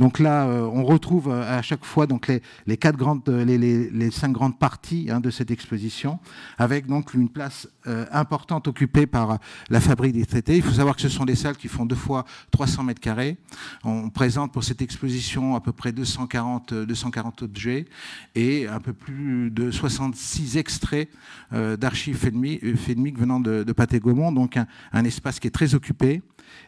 Donc 0.00 0.18
là, 0.18 0.46
euh, 0.46 0.62
on 0.62 0.82
retrouve 0.82 1.28
euh, 1.28 1.58
à 1.58 1.60
chaque 1.60 1.84
fois 1.84 2.06
donc 2.06 2.32
les, 2.66 2.76
quatre 2.78 2.96
grandes, 2.96 3.20
euh, 3.28 3.44
les, 3.44 4.10
cinq 4.10 4.32
grandes 4.32 4.58
parties 4.58 5.08
hein, 5.10 5.20
de 5.20 5.28
cette 5.28 5.50
exposition, 5.50 6.18
avec 6.56 6.86
donc 6.86 7.12
une 7.12 7.28
place 7.28 7.68
importante 8.12 8.68
occupée 8.68 9.06
par 9.06 9.38
la 9.70 9.80
fabrique 9.80 10.12
des 10.12 10.26
traités. 10.26 10.56
Il 10.56 10.62
faut 10.62 10.72
savoir 10.72 10.96
que 10.96 11.02
ce 11.02 11.08
sont 11.08 11.24
des 11.24 11.34
salles 11.34 11.56
qui 11.56 11.68
font 11.68 11.86
deux 11.86 11.96
fois 11.96 12.24
300 12.50 12.82
mètres 12.84 13.00
carrés. 13.00 13.38
On 13.84 14.10
présente 14.10 14.52
pour 14.52 14.64
cette 14.64 14.82
exposition 14.82 15.54
à 15.54 15.60
peu 15.60 15.72
près 15.72 15.90
240, 15.92 16.74
240 16.74 17.42
objets 17.42 17.86
et 18.34 18.68
un 18.68 18.80
peu 18.80 18.92
plus 18.92 19.50
de 19.50 19.70
66 19.70 20.58
extraits 20.58 21.08
d'archives 21.52 22.18
filmiques 22.18 23.18
venant 23.18 23.40
de, 23.40 23.64
de 23.64 23.72
Pathé 23.72 23.98
Gaumont, 23.98 24.30
donc 24.30 24.58
un 24.92 25.04
espace 25.04 25.40
qui 25.40 25.46
est 25.46 25.50
très 25.50 25.74
occupé 25.74 26.22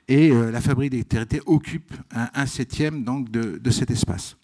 et 0.09 0.31
euh, 0.31 0.51
la 0.51 0.61
fabrique 0.61 0.91
des 0.91 1.05
traités 1.05 1.41
occupe 1.47 1.95
un, 2.13 2.47
septième 2.47 3.05
donc, 3.05 3.31
de, 3.31 3.71
cet 3.71 3.91
espace. 3.91 4.37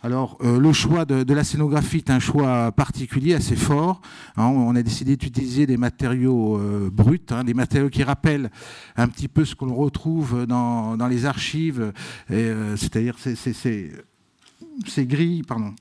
Alors, 0.00 0.38
euh, 0.42 0.60
le 0.60 0.72
choix 0.72 1.04
de, 1.04 1.32
la 1.32 1.42
scénographie 1.42 1.96
est 1.96 2.10
un 2.10 2.20
choix 2.20 2.70
particulier, 2.70 3.34
assez 3.34 3.56
fort. 3.56 4.00
Hein. 4.36 4.44
on 4.44 4.76
a 4.76 4.82
décidé 4.82 5.16
d'utiliser 5.16 5.66
des 5.66 5.76
matériaux 5.76 6.56
euh, 6.56 6.90
bruts, 6.92 7.20
hein, 7.30 7.42
des 7.42 7.54
matériaux 7.54 7.88
qui 7.88 8.04
rappellent 8.04 8.50
un 8.96 9.08
petit 9.08 9.26
peu 9.26 9.44
ce 9.44 9.56
qu'on 9.56 9.74
retrouve 9.74 10.46
dans, 10.46 10.96
les 11.08 11.24
archives, 11.24 11.92
c'est-à-dire 12.28 13.16
ces 13.18 15.06
grilles, 15.06 15.42
pardon, 15.42 15.74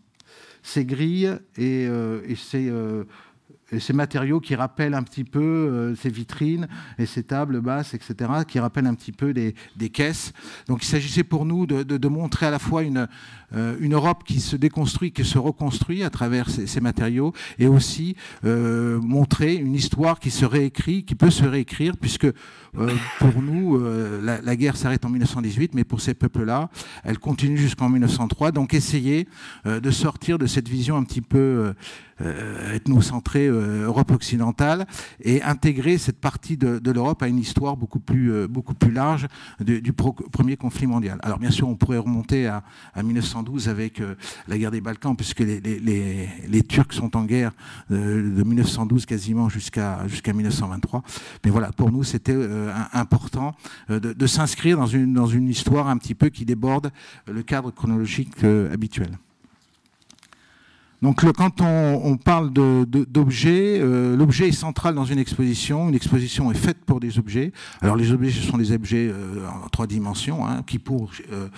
ces 0.63 0.85
grilles 0.85 1.37
et, 1.55 1.83
et 1.83 2.35
ces 2.35 2.71
ces 3.79 3.93
matériaux 3.93 4.39
qui 4.39 4.55
rappellent 4.55 4.93
un 4.93 5.03
petit 5.03 5.23
peu 5.23 5.39
euh, 5.39 5.95
ces 5.95 6.09
vitrines 6.09 6.67
et 6.97 7.05
ces 7.05 7.23
tables 7.23 7.61
basses, 7.61 7.93
etc., 7.93 8.15
qui 8.47 8.59
rappellent 8.59 8.87
un 8.87 8.95
petit 8.95 9.11
peu 9.11 9.33
des, 9.33 9.53
caisses. 9.89 10.33
Donc 10.67 10.83
il 10.83 10.87
s'agissait 10.87 11.23
pour 11.23 11.45
nous 11.45 11.65
de, 11.65 12.07
montrer 12.07 12.45
à 12.45 12.51
la 12.51 12.59
fois 12.59 12.83
une, 12.83 13.07
euh, 13.55 13.75
une 13.79 13.93
Europe 13.93 14.23
qui 14.25 14.39
se 14.39 14.55
déconstruit, 14.55 15.11
qui 15.11 15.25
se 15.25 15.37
reconstruit 15.37 16.03
à 16.03 16.09
travers 16.09 16.49
ces, 16.49 16.81
matériaux, 16.81 17.33
et 17.59 17.67
aussi 17.67 18.15
euh, 18.45 18.99
montrer 19.01 19.55
une 19.55 19.73
histoire 19.73 20.19
qui 20.19 20.31
se 20.31 20.45
réécrit, 20.45 21.03
qui 21.03 21.15
peut 21.15 21.29
se 21.29 21.45
réécrire, 21.45 21.97
puisque 21.97 22.27
pour 23.19 23.41
nous, 23.41 23.79
la, 24.21 24.39
la, 24.39 24.55
guerre 24.55 24.77
s'arrête 24.77 25.03
en 25.03 25.09
1918, 25.09 25.73
mais 25.73 25.83
pour 25.83 25.99
ces 25.99 26.13
peuples-là, 26.13 26.69
elle 27.03 27.17
continue 27.17 27.57
jusqu'en 27.57 27.89
1903. 27.89 28.51
Donc 28.51 28.75
essayer 28.75 29.27
de 29.65 29.91
sortir 29.91 30.37
de 30.37 30.45
cette 30.45 30.69
vision 30.69 30.95
un 30.95 31.03
petit 31.03 31.21
peu 31.21 31.37
euh, 31.37 31.73
ethnocentrée 32.19 33.47
euh, 33.47 33.85
Europe 33.85 34.11
occidentale 34.11 34.87
et 35.21 35.41
intégrer 35.43 35.97
cette 35.97 36.19
partie 36.19 36.57
de, 36.57 36.81
l'Europe 36.91 37.21
à 37.21 37.27
une 37.27 37.37
histoire 37.37 37.77
beaucoup 37.77 37.99
plus, 37.99 38.31
euh, 38.31 38.47
beaucoup 38.47 38.73
plus 38.73 38.91
large 38.91 39.27
du 39.59 39.93
premier 39.93 40.57
conflit 40.57 40.87
mondial. 40.87 41.19
Alors 41.21 41.39
bien 41.39 41.51
sûr, 41.51 41.67
on 41.67 41.75
pourrait 41.75 41.97
remonter 41.97 42.47
à, 42.47 42.63
1912 43.01 43.69
avec 43.69 44.01
la 44.47 44.57
guerre 44.57 44.71
des 44.71 44.81
Balkans, 44.81 45.15
puisque 45.15 45.39
les, 45.39 45.59
les, 45.59 46.63
Turcs 46.63 46.93
sont 46.93 47.15
en 47.15 47.23
guerre 47.23 47.51
de 47.89 48.43
1912 48.43 49.05
quasiment 49.05 49.49
jusqu'à 49.49 50.07
jusqu'à 50.07 50.33
1923. 50.33 51.03
Mais 51.45 51.51
voilà, 51.51 51.71
pour 51.71 51.91
nous, 51.91 52.03
c'était 52.03 52.37
important 52.93 53.55
de, 53.89 54.27
s'inscrire 54.27 54.77
dans 54.77 54.87
une, 54.87 55.13
dans 55.13 55.27
une 55.27 55.47
histoire 55.49 55.87
un 55.87 55.97
petit 55.97 56.15
peu 56.15 56.29
qui 56.29 56.45
déborde 56.45 56.91
le 57.31 57.43
cadre 57.43 57.71
chronologique 57.71 58.43
habituel. 58.43 59.17
Donc 61.03 61.23
quand 61.33 61.61
on, 61.61 62.17
parle 62.17 62.51
d'objets, 62.51 63.79
euh, 63.79 64.17
l'objet 64.17 64.47
est 64.47 64.51
central 64.51 64.95
dans 64.95 65.05
une 65.05 65.19
exposition. 65.19 65.89
Une 65.89 65.95
exposition 65.95 66.51
est 66.51 66.57
faite 66.57 66.77
pour 66.85 66.99
des 66.99 67.19
objets. 67.19 67.51
Alors 67.81 67.95
les 67.95 68.11
objets, 68.11 68.31
ce 68.31 68.41
sont 68.41 68.57
des 68.57 68.71
objets 68.71 69.07
euh, 69.07 69.47
en 69.47 69.69
trois 69.69 69.85
dimensions, 69.85 70.47
hein, 70.47 70.63
qui, 70.65 70.79
pour, 70.79 71.11
euh, 71.31 71.49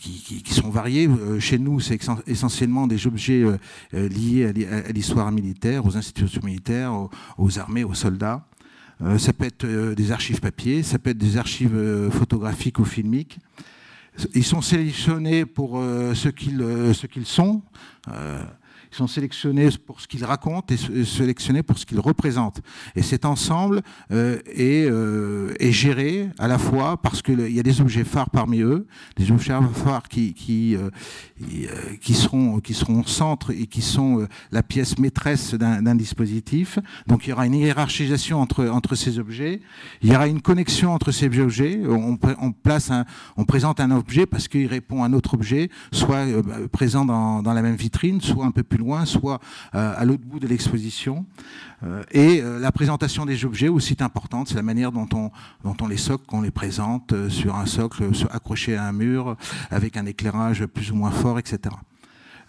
qui, 0.00 0.54
sont 0.54 0.70
variés. 0.70 1.08
Chez 1.38 1.58
nous, 1.58 1.80
c'est 1.80 1.98
essentiellement 2.26 2.86
des 2.86 3.06
objets 3.06 3.44
liés 3.92 4.46
à 4.66 4.92
l'histoire 4.92 5.30
militaire, 5.32 5.84
aux 5.84 5.96
institutions 5.96 6.40
militaires, 6.42 6.94
aux, 7.36 7.58
armées, 7.58 7.84
aux 7.84 7.94
soldats. 7.94 8.46
ça 9.18 9.32
peut 9.34 9.44
être 9.44 9.66
des 9.94 10.12
archives 10.12 10.40
papier, 10.40 10.82
ça 10.82 10.98
peut 10.98 11.10
être 11.10 11.18
des 11.18 11.36
archives 11.36 12.08
photographiques 12.10 12.78
ou 12.78 12.84
filmiques. 12.84 13.38
ils 14.34 14.44
sont 14.44 14.62
sélectionnés 14.62 15.44
pour 15.44 15.76
ce 15.78 16.28
qu'ils 17.06 17.26
sont. 17.26 17.62
Ils 18.90 18.96
sont 18.96 19.06
sélectionnés 19.06 19.68
pour 19.86 20.00
ce 20.00 20.08
qu'ils 20.08 20.24
racontent 20.24 20.74
et 20.74 21.04
sélectionnés 21.04 21.62
pour 21.62 21.78
ce 21.78 21.86
qu'ils 21.86 22.00
représentent. 22.00 22.60
Et 22.96 23.02
cet 23.02 23.24
ensemble 23.24 23.82
euh, 24.10 24.38
euh, 24.58 25.54
est, 25.58 25.72
géré 25.72 26.30
à 26.38 26.48
la 26.48 26.58
fois 26.58 26.96
parce 26.96 27.22
qu'il 27.22 27.50
y 27.50 27.60
a 27.60 27.62
des 27.62 27.80
objets 27.80 28.04
phares 28.04 28.30
parmi 28.30 28.60
eux, 28.60 28.86
des 29.16 29.30
objets 29.30 29.54
phares 29.74 30.08
qui, 30.08 30.32
qui, 30.32 30.76
euh, 30.76 30.90
qui, 32.00 32.14
seront, 32.14 32.60
qui 32.60 32.74
seront 32.74 33.00
au 33.00 33.06
centre 33.06 33.50
et 33.50 33.66
qui 33.66 33.82
sont 33.82 34.26
la 34.50 34.62
pièce 34.62 34.98
maîtresse 34.98 35.54
d'un 35.54 35.94
dispositif. 35.94 36.78
Donc 37.06 37.26
il 37.26 37.30
y 37.30 37.32
aura 37.32 37.46
une 37.46 37.54
hiérarchisation 37.54 38.40
entre, 38.40 38.66
entre 38.66 38.94
ces 38.94 39.18
objets. 39.18 39.60
Il 40.02 40.10
y 40.10 40.14
aura 40.14 40.28
une 40.28 40.40
connexion 40.40 40.92
entre 40.92 41.12
ces 41.12 41.38
objets. 41.38 41.80
On, 41.86 42.18
on 42.40 42.52
place 42.52 42.90
un, 42.90 43.04
on 43.36 43.44
présente 43.44 43.80
un 43.80 43.90
objet 43.90 44.26
parce 44.26 44.48
qu'il 44.48 44.66
répond 44.66 45.02
à 45.02 45.06
un 45.06 45.12
autre 45.12 45.34
objet, 45.34 45.68
soit 45.92 46.24
présent 46.72 47.04
dans, 47.04 47.42
dans 47.42 47.52
la 47.52 47.62
même 47.62 47.76
vitrine, 47.76 48.20
soit 48.20 48.44
un 48.44 48.50
peu 48.50 48.62
plus 48.62 48.78
loin, 48.78 48.87
soit 49.04 49.40
euh, 49.74 49.94
à 49.96 50.04
l'autre 50.04 50.24
bout 50.24 50.40
de 50.40 50.46
l'exposition. 50.46 51.26
Euh, 51.84 52.02
et 52.10 52.40
euh, 52.40 52.58
la 52.58 52.72
présentation 52.72 53.26
des 53.26 53.44
objets 53.44 53.68
aussi 53.68 53.92
est 53.92 54.02
importante, 54.02 54.48
c'est 54.48 54.56
la 54.56 54.62
manière 54.62 54.92
dont 54.92 55.08
on, 55.14 55.30
dont 55.64 55.76
on 55.80 55.86
les 55.86 55.96
socle, 55.96 56.24
qu'on 56.26 56.42
les 56.42 56.50
présente 56.50 57.28
sur 57.28 57.56
un 57.56 57.66
socle 57.66 58.04
accroché 58.30 58.76
à 58.76 58.84
un 58.84 58.92
mur, 58.92 59.36
avec 59.70 59.96
un 59.96 60.06
éclairage 60.06 60.66
plus 60.66 60.90
ou 60.90 60.96
moins 60.96 61.10
fort, 61.10 61.38
etc. 61.38 61.74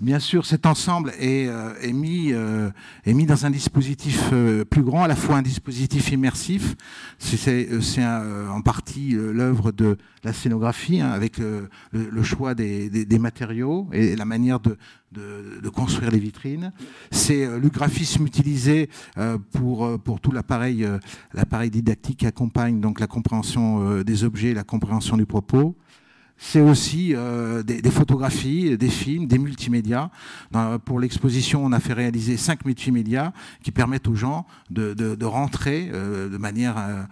Bien 0.01 0.19
sûr, 0.19 0.45
cet 0.45 0.65
ensemble 0.65 1.11
est, 1.19 1.49
mis, 1.91 2.31
est 2.31 3.13
mis 3.13 3.25
dans 3.25 3.45
un 3.45 3.49
dispositif 3.49 4.31
plus 4.69 4.83
grand, 4.83 5.03
à 5.03 5.07
la 5.07 5.15
fois 5.15 5.35
un 5.35 5.41
dispositif 5.41 6.11
immersif, 6.11 6.75
c'est 7.17 8.05
en 8.05 8.61
partie 8.61 9.11
l'œuvre 9.11 9.71
de 9.71 9.97
la 10.23 10.33
scénographie, 10.33 11.01
hein, 11.01 11.11
avec 11.11 11.37
le, 11.37 12.23
choix 12.23 12.55
des, 12.55 13.19
matériaux 13.19 13.89
et 13.91 14.15
la 14.15 14.25
manière 14.25 14.59
de, 14.59 14.77
construire 15.69 16.11
les 16.11 16.19
vitrines. 16.19 16.71
C'est 17.11 17.45
euh, 17.45 17.59
le 17.59 17.69
graphisme 17.69 18.25
utilisé 18.25 18.89
euh, 19.17 19.37
pour, 19.53 19.85
euh, 19.85 19.97
tout 20.21 20.31
l'appareil 20.31 20.85
didactique 21.71 22.19
qui 22.19 22.27
accompagne 22.27 22.79
donc 22.79 22.99
la 22.99 23.07
compréhension 23.07 24.01
des 24.01 24.23
objets, 24.23 24.53
la 24.53 24.63
compréhension 24.63 25.17
du 25.17 25.25
propos. 25.25 25.75
C'est 26.41 26.62
aussi 26.62 27.13
des, 27.65 27.91
photographies, 27.91 28.77
des 28.77 28.89
films, 28.89 29.27
des 29.27 29.38
multimédias. 29.38 30.10
pour 30.86 31.00
l'exposition, 31.00 31.65
on 31.65 31.74
a 31.74 31.79
fait 31.79 31.93
réaliser 31.93 32.38
cinq 32.38 32.65
multimédias 32.65 33.34
qui 33.62 33.72
permettent 33.72 34.08
aux 34.08 34.15
gens 34.15 34.48
de, 34.69 34.93
de 34.93 35.25
rentrer 35.25 35.89
de 35.91 36.38
manière 36.38 37.08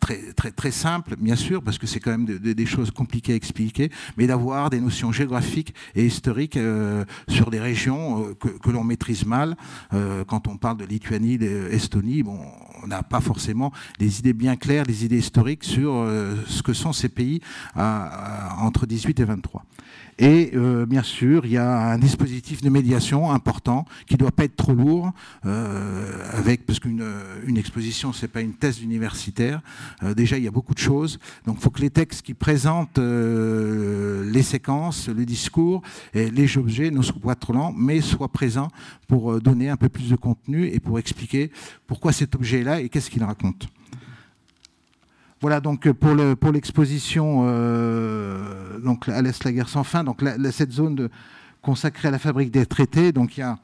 très, 0.00 0.32
très, 0.32 0.50
très 0.50 0.70
simple, 0.70 1.16
bien 1.16 1.36
sûr, 1.36 1.62
parce 1.62 1.78
que 1.78 1.86
c'est 1.86 2.00
quand 2.00 2.10
même 2.10 2.26
des 2.26 2.66
choses 2.66 2.90
compliquées 2.90 3.32
à 3.32 3.36
expliquer, 3.36 3.90
mais 4.16 4.26
d'avoir 4.26 4.70
des 4.70 4.80
notions 4.80 5.12
géographiques 5.12 5.74
et 5.94 6.04
historiques 6.04 6.56
euh, 6.56 7.04
sur 7.28 7.50
des 7.50 7.60
régions 7.60 8.24
euh, 8.24 8.34
que, 8.34 8.70
l'on 8.70 8.84
maîtrise 8.84 9.24
mal. 9.24 9.56
Euh, 9.92 10.24
quand 10.24 10.48
on 10.48 10.56
parle 10.56 10.78
de 10.78 10.84
Lituanie, 10.84 11.38
d'Estonie, 11.38 12.22
bon, 12.22 12.38
on 12.38 12.67
n'a 12.88 13.02
pas 13.02 13.20
forcément 13.20 13.72
des 13.98 14.18
idées 14.18 14.32
bien 14.32 14.56
claires, 14.56 14.84
des 14.84 15.04
idées 15.04 15.18
historiques 15.18 15.64
sur 15.64 15.92
ce 16.46 16.62
que 16.62 16.72
sont 16.72 16.92
ces 16.92 17.08
pays 17.08 17.40
entre 17.76 18.86
18 18.86 19.20
et 19.20 19.24
23. 19.24 19.64
Et 20.18 20.50
euh, 20.54 20.84
bien 20.84 21.04
sûr, 21.04 21.46
il 21.46 21.52
y 21.52 21.56
a 21.56 21.92
un 21.92 21.98
dispositif 21.98 22.60
de 22.60 22.68
médiation 22.68 23.30
important 23.30 23.84
qui 24.06 24.14
ne 24.14 24.18
doit 24.18 24.32
pas 24.32 24.44
être 24.44 24.56
trop 24.56 24.74
lourd, 24.74 25.12
euh, 25.46 26.24
avec, 26.32 26.66
parce 26.66 26.80
qu'une 26.80 27.04
une 27.46 27.56
exposition, 27.56 28.12
ce 28.12 28.22
n'est 28.22 28.28
pas 28.28 28.40
une 28.40 28.54
thèse 28.54 28.82
universitaire. 28.82 29.60
Euh, 30.02 30.14
déjà, 30.14 30.36
il 30.36 30.42
y 30.42 30.48
a 30.48 30.50
beaucoup 30.50 30.74
de 30.74 30.80
choses. 30.80 31.20
Donc, 31.46 31.58
il 31.58 31.62
faut 31.62 31.70
que 31.70 31.80
les 31.80 31.90
textes 31.90 32.22
qui 32.22 32.34
présentent 32.34 32.98
les 32.98 34.42
séquences, 34.42 35.08
le 35.08 35.24
discours 35.24 35.82
et 36.14 36.30
les 36.30 36.58
objets 36.58 36.90
ne 36.90 37.02
soient 37.02 37.20
pas 37.20 37.34
trop 37.36 37.52
lents, 37.52 37.72
mais 37.76 38.00
soient 38.00 38.28
présents 38.28 38.68
pour 39.06 39.40
donner 39.40 39.68
un 39.68 39.76
peu 39.76 39.88
plus 39.88 40.10
de 40.10 40.16
contenu 40.16 40.66
et 40.66 40.80
pour 40.80 40.98
expliquer 40.98 41.52
pourquoi 41.86 42.12
cet 42.12 42.34
objet-là 42.34 42.77
et 42.80 42.88
qu'est-ce 42.88 43.10
qu'il 43.10 43.24
raconte. 43.24 43.68
Voilà 45.40 45.60
donc 45.60 45.86
euh, 45.86 45.94
pour, 45.94 46.14
le, 46.14 46.34
pour 46.34 46.52
l'exposition 46.52 47.44
euh, 47.46 48.78
donc 48.80 49.08
à 49.08 49.22
l'Est 49.22 49.44
la 49.44 49.52
guerre 49.52 49.68
sans 49.68 49.84
fin, 49.84 50.02
donc 50.02 50.22
cette 50.50 50.72
zone 50.72 51.08
consacrée 51.62 52.08
à 52.08 52.10
la 52.10 52.18
fabrique 52.18 52.50
des 52.50 52.66
traités, 52.66 53.12
donc 53.12 53.36
il 53.36 53.40
y 53.40 53.42
a 53.44 53.58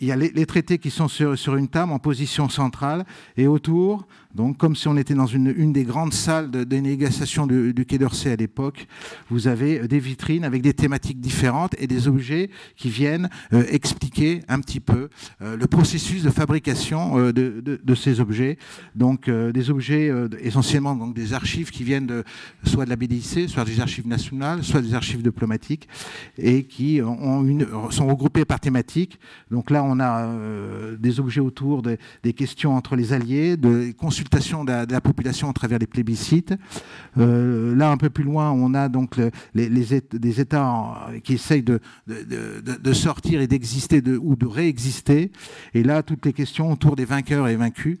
il 0.00 0.08
y 0.08 0.12
a 0.12 0.16
les, 0.16 0.46
traités 0.46 0.78
qui 0.78 0.90
sont 0.90 1.08
sur, 1.08 1.56
une 1.56 1.68
table 1.68 1.92
en 1.92 1.98
position 1.98 2.48
centrale 2.48 3.04
et 3.36 3.46
autour, 3.46 4.06
donc 4.34 4.56
comme 4.56 4.74
si 4.74 4.88
on 4.88 4.96
était 4.96 5.14
dans 5.14 5.26
une, 5.26 5.72
des 5.72 5.84
grandes 5.84 6.12
salles 6.12 6.50
de, 6.50 6.64
de 6.64 6.76
négociation 6.76 7.46
du, 7.46 7.86
Quai 7.86 7.98
d'Orsay 7.98 8.32
à 8.32 8.36
l'époque, 8.36 8.88
vous 9.30 9.46
avez 9.46 9.80
euh, 9.80 9.86
des 9.86 10.00
vitrines 10.00 10.44
avec 10.44 10.62
des 10.62 10.74
thématiques 10.74 11.20
différentes 11.20 11.76
et 11.78 11.86
des 11.86 12.08
objets 12.08 12.50
qui 12.76 12.90
viennent 12.90 13.30
euh, 13.52 13.64
expliquer 13.70 14.40
un 14.48 14.60
petit 14.60 14.80
peu 14.80 15.08
euh, 15.42 15.56
le 15.56 15.66
processus 15.68 16.24
de 16.24 16.30
fabrication 16.30 17.30
de, 17.32 17.94
ces 17.94 18.18
objets. 18.18 18.58
Donc 18.96 19.30
des 19.30 19.70
objets 19.70 20.10
essentiellement 20.40 20.96
donc 20.96 21.14
des 21.14 21.32
archives 21.32 21.70
qui 21.70 21.84
viennent 21.84 22.24
soit 22.64 22.84
de 22.84 22.90
la 22.90 22.96
BDIC, 22.96 23.48
soit 23.48 23.64
des 23.64 23.80
archives 23.80 24.08
nationales, 24.08 24.64
soit 24.64 24.80
des 24.82 24.94
archives 24.94 25.22
diplomatiques 25.22 25.88
et 26.36 26.64
qui 26.64 27.00
sont 27.90 28.06
regroupés 28.08 28.44
par 28.44 28.58
thématiques. 28.58 29.18
Donc 29.50 29.70
là, 29.70 29.84
a 30.00 30.26
euh, 30.26 30.96
des 30.96 31.20
objets 31.20 31.40
autour 31.40 31.82
des 31.82 32.32
questions 32.32 32.74
entre 32.74 32.96
les 32.96 33.12
alliés, 33.12 33.56
de 33.56 33.92
consultation 33.92 34.64
de 34.64 34.90
la, 34.90 35.00
population 35.00 35.50
à 35.50 35.52
travers 35.52 35.78
les 35.78 35.86
plébiscites. 35.86 36.54
Euh, 37.18 37.74
là, 37.74 37.90
un 37.90 37.96
peu 37.96 38.10
plus 38.10 38.24
loin, 38.24 38.50
on 38.50 38.74
a 38.74 38.88
donc 38.88 39.16
les, 39.54 39.68
des 39.68 40.40
États 40.40 41.08
qui 41.22 41.34
essayent 41.34 41.62
de, 41.62 41.80
de, 42.06 42.92
sortir 42.92 43.40
et 43.40 43.46
d'exister 43.46 44.02
ou 44.20 44.36
de 44.36 44.46
réexister. 44.46 45.32
Et 45.74 45.82
là, 45.82 46.02
toutes 46.02 46.26
les 46.26 46.32
questions 46.32 46.72
autour 46.72 46.96
des 46.96 47.04
vainqueurs 47.04 47.48
et 47.48 47.56
vaincus. 47.56 47.98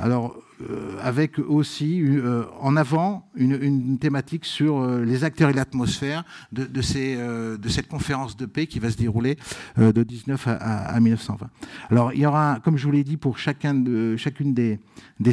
Alors, 0.00 0.36
euh, 0.68 0.96
avec 1.00 1.38
aussi 1.38 2.02
euh, 2.02 2.42
en 2.60 2.76
avant 2.76 3.30
une, 3.36 3.96
thématique 3.98 4.44
sur 4.44 4.78
euh, 4.78 5.04
les 5.04 5.22
acteurs 5.22 5.50
et 5.50 5.52
l'atmosphère 5.52 6.24
de, 6.50 6.82
cette 6.82 7.86
conférence 7.88 8.36
de 8.36 8.44
paix 8.44 8.66
qui 8.66 8.80
va 8.80 8.90
se 8.90 8.96
dérouler 8.96 9.36
de 9.76 10.02
19 10.02 10.48
à, 10.48 10.98
1920. 10.98 11.48
Alors 11.90 12.12
il 12.12 12.20
y 12.20 12.26
aura, 12.26 12.58
comme 12.64 12.76
je 12.76 12.84
vous 12.86 12.90
l'ai 12.90 13.04
dit, 13.04 13.16
pour 13.16 13.38
chacun 13.38 13.72
de, 13.72 14.16
chacune 14.16 14.52
des, 14.52 14.80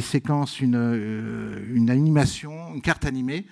séquences 0.00 0.60
une 0.60 1.88
animation, 1.90 2.74
une 2.74 2.80
carte 2.80 3.04
animée 3.04 3.46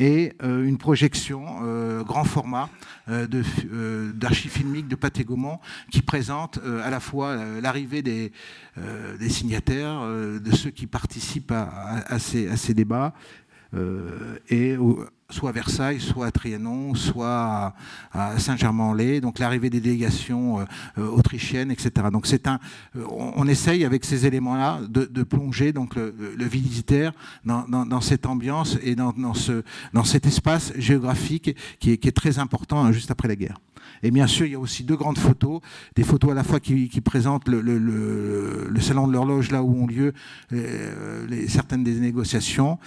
et 0.00 0.32
euh, 0.42 0.64
une 0.64 0.78
projection 0.78 1.60
euh, 1.62 2.04
grand 2.04 2.24
format 2.24 2.70
euh, 3.08 4.12
d'archives 4.12 4.52
filmiques 4.52 4.88
de 4.88 4.94
Pathé 4.94 5.24
Gaumont 5.24 5.58
qui 5.90 6.02
présente 6.02 6.60
à 6.84 6.90
la 6.90 7.00
fois 7.00 7.36
l'arrivée 7.60 8.02
des, 8.02 8.32
signataires, 9.28 10.02
de 10.06 10.50
ceux 10.54 10.70
qui 10.70 10.86
participent 10.86 11.52
à, 11.52 12.02
à, 12.06 12.18
ces, 12.18 12.48
à 12.48 12.56
ces, 12.56 12.74
débats, 12.74 13.14
et 14.48 14.76
soit 15.30 15.50
à 15.50 15.52
Versailles, 15.52 16.00
soit 16.00 16.26
à 16.26 16.30
Trianon, 16.30 16.94
soit 16.94 17.74
à, 18.12 18.38
Saint-Germain-en-Laye, 18.38 19.20
donc 19.20 19.38
l'arrivée 19.38 19.68
des 19.68 19.80
délégations 19.80 20.60
euh, 20.60 20.64
euh, 20.96 21.06
autrichiennes, 21.06 21.70
etc. 21.70 21.90
Donc 22.10 22.26
c'est 22.26 22.48
un, 22.48 22.58
euh, 22.96 23.04
on, 23.10 23.46
essaye 23.46 23.84
avec 23.84 24.06
ces 24.06 24.24
éléments-là 24.24 24.80
de, 24.88 25.22
plonger 25.24 25.74
donc 25.74 25.96
le, 25.96 26.44
visitaire 26.46 27.12
dans, 27.44 28.00
cette 28.00 28.24
ambiance 28.24 28.78
et 28.82 28.94
dans, 28.94 29.34
ce, 29.34 29.62
dans 29.92 30.04
cet 30.04 30.24
espace 30.24 30.72
géographique 30.76 31.54
qui 31.78 31.92
est, 31.92 32.16
très 32.16 32.38
important 32.38 32.82
hein, 32.82 32.92
juste 32.92 33.10
après 33.10 33.28
la 33.28 33.36
guerre. 33.36 33.58
Et 34.02 34.10
bien 34.10 34.26
sûr, 34.26 34.46
il 34.46 34.52
y 34.52 34.54
a 34.54 34.58
aussi 34.58 34.82
deux 34.82 34.96
grandes 34.96 35.18
photos, 35.18 35.60
des 35.94 36.04
photos 36.04 36.30
à 36.30 36.34
la 36.34 36.42
fois 36.42 36.58
qui, 36.58 36.88
présentent 37.02 37.48
le, 37.48 38.80
salon 38.80 39.06
de 39.06 39.12
l'horloge 39.12 39.50
là 39.50 39.62
où 39.62 39.82
ont 39.82 39.86
lieu 39.86 40.14
certaines 41.48 41.84
des 41.84 42.00
négociations 42.00 42.78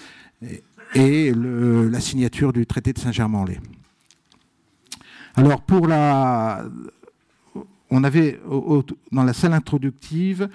la 0.95 1.99
signature 1.99 2.53
du 2.53 2.65
traité 2.65 2.93
de 2.93 2.99
Saint-Germain-en-Laye. 2.99 3.59
Alors 5.35 5.61
pour 5.61 5.87
la, 5.87 6.65
on 7.89 8.03
avait 8.03 8.39
dans 9.11 9.23
la 9.23 9.33
salle 9.33 9.53
introductive, 9.53 10.49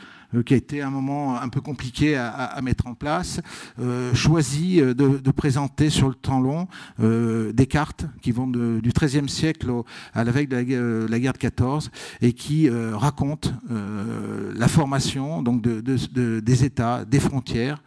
qui 0.45 0.55
a 0.55 0.57
été 0.57 0.83
un 0.83 0.91
moment 0.91 1.41
un 1.41 1.49
peu 1.49 1.61
compliqué 1.61 2.17
à, 2.17 2.61
mettre 2.63 2.87
en 2.87 2.95
place, 2.95 3.41
euh, 3.79 4.15
choisi 4.15 4.81
euh, 4.81 4.95
de, 4.95 5.31
présenter 5.31 5.91
sur 5.91 6.09
le 6.09 6.15
temps 6.15 6.41
long 6.41 6.67
des 6.99 7.67
cartes 7.67 8.07
qui 8.23 8.33
vont 8.33 8.47
du 8.47 8.91
XIIIe 8.91 9.29
siècle 9.29 9.71
à 10.15 10.25
la 10.25 10.33
veille 10.33 10.47
de 10.47 11.07
la, 11.09 11.19
guerre 11.19 11.33
de 11.35 11.39
14 11.39 11.91
et 12.23 12.33
qui 12.33 12.71
racontent 12.71 13.51
la 13.69 14.69
formation 14.69 15.43
donc 15.43 15.63
des 15.63 16.65
États, 16.65 17.05
des 17.05 17.21
frontières. 17.21 17.83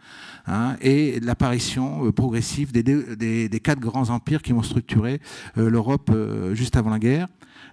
Hein, 0.46 0.76
et 0.80 1.20
l'apparition 1.20 2.10
progressive 2.12 2.72
des, 2.72 3.60
quatre 3.62 3.80
grands 3.80 4.10
empires 4.10 4.42
qui 4.42 4.52
vont 4.52 4.62
structurer 4.62 5.20
l'Europe 5.56 6.10
juste 6.54 6.76
avant 6.76 6.90
la 6.90 6.98
guerre. 6.98 7.26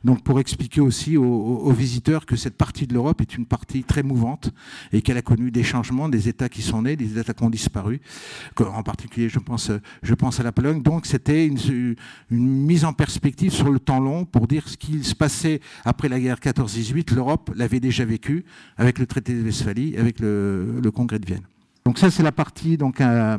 Donc 0.04 0.24
pour 0.24 0.40
expliquer 0.40 0.82
aussi 0.82 1.18
aux, 1.18 1.72
visiteurs 1.72 2.26
que 2.26 2.36
cette 2.36 2.56
partie 2.56 2.88
de 2.88 2.94
l'Europe 2.94 3.22
est 3.22 3.36
une 3.36 3.46
partie 3.46 3.84
très 3.84 4.04
mouvante, 4.04 4.52
et 4.92 5.02
qu'elle 5.02 5.18
a 5.18 5.22
connu 5.22 5.52
des 5.52 5.64
changements, 5.64 6.10
des 6.10 6.30
États 6.30 6.50
qui 6.50 6.62
sont 6.62 6.82
nés, 6.82 6.96
des 6.96 7.18
États 7.18 7.34
qui 7.34 7.44
ont 7.44 7.50
disparu. 7.50 8.02
En 8.60 8.84
particulier, 8.84 9.30
je 9.30 9.40
pense, 9.40 9.72
je 10.04 10.14
pense 10.14 10.40
à 10.40 10.44
la 10.44 10.52
Pologne. 10.52 10.82
Donc 10.82 11.06
c'était 11.06 11.46
une, 11.46 11.96
mise 12.30 12.86
en 12.86 12.94
perspective 12.94 13.52
sur 13.52 13.72
le 13.72 13.80
temps 13.80 14.00
long 14.00 14.26
pour 14.26 14.48
dire 14.48 14.68
ce 14.68 14.78
qu'il 14.78 15.04
se 15.04 15.16
passait 15.16 15.62
après 15.86 16.10
la 16.10 16.20
guerre 16.20 16.40
14-18. 16.40 17.16
L'Europe 17.16 17.52
l'avait 17.56 17.80
déjà 17.80 18.06
vécu 18.06 18.46
avec 18.78 19.00
le 19.00 19.06
traité 19.06 19.34
de 19.34 19.44
Westphalie, 19.44 19.98
avec 19.98 20.20
le, 20.20 20.80
le 20.82 20.92
congrès 20.92 21.20
de 21.20 21.26
Vienne. 21.26 21.44
Donc 21.88 22.00
ça, 22.00 22.12
c'est 22.12 22.24
la 22.24 22.34
partie 22.34 22.76
donc, 22.76 23.00
euh, 23.00 23.38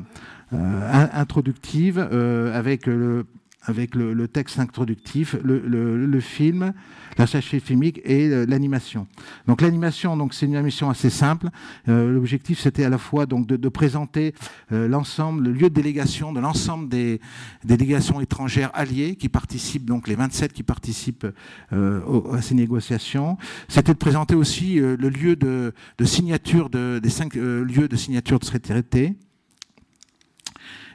euh, 0.54 1.06
introductive 1.12 1.98
euh, 1.98 2.58
avec 2.58 2.86
le 2.86 3.26
avec 3.68 3.94
le, 3.94 4.28
texte 4.28 4.58
introductif, 4.58 5.36
le, 5.44 6.20
film, 6.20 6.72
la 7.18 7.26
sachet 7.26 7.60
filmique 7.60 8.00
et 8.04 8.28
euh, 8.28 8.46
l'animation. 8.46 9.06
Donc 9.46 9.60
l'animation, 9.60 10.16
donc 10.16 10.32
c'est 10.34 10.46
une 10.46 10.56
animation 10.56 10.88
assez 10.88 11.10
simple. 11.10 11.48
Euh, 11.88 12.10
l'objectif, 12.10 12.58
c'était 12.58 12.84
à 12.84 12.88
la 12.88 12.98
fois 12.98 13.26
donc 13.26 13.46
de, 13.46 13.68
présenter 13.68 14.34
euh, 14.72 14.88
l'ensemble, 14.88 15.44
le 15.44 15.52
lieu 15.52 15.68
de 15.68 15.74
délégation 15.74 16.32
de 16.32 16.40
l'ensemble 16.40 16.88
des, 16.88 17.20
délégations 17.64 18.20
étrangères 18.20 18.70
alliées 18.72 19.16
qui 19.16 19.28
participent, 19.28 19.84
donc 19.84 20.08
les 20.08 20.14
27 20.14 20.52
qui 20.52 20.62
participent 20.62 21.26
à 21.70 22.42
ces 22.42 22.54
négociations. 22.54 23.36
C'était 23.68 23.92
de 23.92 23.98
présenter 23.98 24.34
aussi 24.34 24.76
le 24.76 24.96
lieu 24.96 25.36
de, 25.36 25.72
signature 26.04 26.70
des 26.70 27.10
cinq 27.10 27.34
lieux 27.34 27.88
de 27.88 27.96
signature 27.96 28.38
de 28.38 28.44
ce 28.44 28.56
traité 28.56 29.16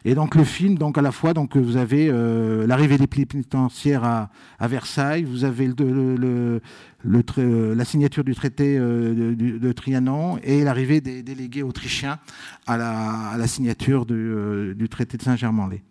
et 0.06 0.16
donc 0.16 0.36
le 0.36 0.44
film, 0.44 0.78
donc 0.78 0.98
à 0.98 1.02
la 1.02 1.14
fois, 1.14 1.34
donc 1.34 1.56
vous 1.56 1.78
avez 1.78 2.10
euh, 2.10 2.68
l'arrivée 2.68 2.98
des 2.98 3.08
pénitentiaires 3.08 4.04
à, 4.04 4.30
Versailles, 4.68 5.24
vous 5.24 5.46
avez 5.46 5.70
euh, 5.80 6.60
la 7.06 7.86
signature 7.86 8.26
du 8.26 8.36
traité 8.36 8.78
euh, 8.78 9.34
de, 9.36 9.72
Trianon 9.72 10.40
et 10.44 10.64
l'arrivée 10.64 11.00
des 11.00 11.24
délégués 11.24 11.64
autrichiens 11.64 12.20
à 12.68 12.78
la, 12.78 13.48
signature 13.48 14.06
du, 14.06 14.88
traité 14.90 15.18
de 15.18 15.24
Saint-Germain-en-Laye. 15.24 15.82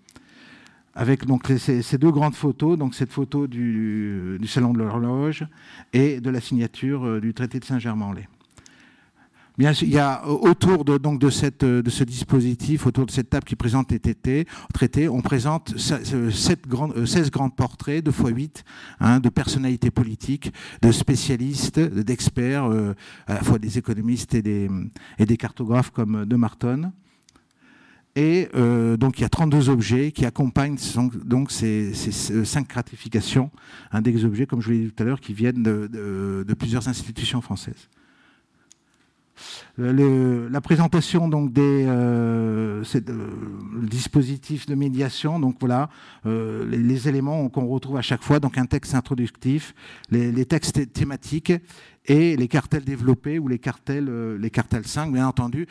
Avec 0.94 1.24
donc 1.24 1.50
ces, 1.58 1.80
ces, 1.80 1.96
deux 1.96 2.10
grandes 2.10 2.34
photos, 2.34 2.76
donc 2.76 2.94
cette 2.94 3.12
photo 3.12 3.46
du, 3.46 4.36
du 4.38 4.46
salon 4.46 4.74
de 4.74 4.78
l'horloge 4.78 5.46
et 5.94 6.20
de 6.20 6.28
la 6.28 6.42
signature 6.42 7.18
du 7.18 7.32
traité 7.32 7.60
de 7.60 7.64
Saint-Germain-en-Laye. 7.64 8.28
Bien, 9.58 9.72
il 9.82 9.90
y 9.90 9.98
a 9.98 10.26
autour 10.26 10.82
de, 10.82 10.96
donc 10.96 11.22
cette, 11.30 11.62
de 11.62 11.90
ce 11.90 12.04
dispositif, 12.04 12.86
autour 12.86 13.04
de 13.04 13.10
cette 13.10 13.28
table 13.28 13.44
qui 13.44 13.54
présente 13.54 13.92
les 13.92 14.00
traités, 14.00 15.08
on 15.10 15.20
présente 15.20 15.76
7 15.76 16.66
grandes, 16.66 17.04
16 17.04 17.30
grands 17.30 17.50
portraits, 17.50 18.02
2 18.02 18.10
fois 18.10 18.30
8, 18.30 18.64
hein, 19.00 19.20
de 19.20 19.28
personnalités 19.28 19.90
politiques, 19.90 20.52
de 20.80 20.90
spécialistes, 20.90 21.78
d'experts, 21.78 22.64
euh, 22.64 22.94
à 23.26 23.34
la 23.34 23.42
fois 23.42 23.58
des 23.58 23.76
économistes 23.76 24.34
et 24.34 24.40
des, 24.40 25.36
cartographes 25.36 25.90
comme 25.90 26.24
De 26.24 26.36
Marton. 26.36 26.90
Et 28.16 28.48
euh, 28.54 28.96
donc 28.96 29.18
il 29.18 29.22
y 29.22 29.24
a 29.24 29.28
32 29.28 29.68
objets 29.68 30.12
qui 30.12 30.24
accompagnent 30.24 30.78
donc 31.24 31.50
ces, 31.50 31.92
ces, 31.92 32.44
cinq 32.46 32.68
gratifications, 32.68 33.50
hein, 33.90 34.00
des 34.00 34.24
objets, 34.24 34.46
comme 34.46 34.62
je 34.62 34.66
vous 34.66 34.72
l'ai 34.72 34.84
dit 34.86 34.92
tout 34.92 35.02
à 35.02 35.06
l'heure, 35.06 35.20
qui 35.20 35.34
viennent 35.34 35.62
de 35.62 36.54
plusieurs 36.54 36.88
institutions 36.88 37.42
françaises 37.42 37.90
la 39.78 40.60
présentation 40.60 41.28
donc 41.28 41.52
des 41.52 41.84
euh, 41.86 42.82
euh, 42.94 43.30
dispositifs 43.82 44.66
de 44.66 44.74
médiation, 44.74 45.40
donc 45.40 45.56
voilà 45.60 45.88
euh, 46.26 46.64
les, 46.68 47.08
éléments 47.08 47.48
qu'on 47.48 47.66
retrouve 47.66 47.96
à 47.96 48.02
chaque 48.02 48.22
fois, 48.22 48.40
donc 48.40 48.58
un 48.58 48.66
texte 48.66 48.94
introductif, 48.94 49.74
les, 50.10 50.44
textes 50.46 50.92
thématiques 50.92 51.52
et 52.06 52.36
les 52.36 52.48
cartels 52.48 52.84
développés 52.84 53.38
ou 53.38 53.48
les 53.48 53.58
cartels, 53.58 54.36
les 54.36 54.50
cartels 54.50 54.86
5, 54.86 55.12
bien 55.12 55.26
entendu. 55.26 55.66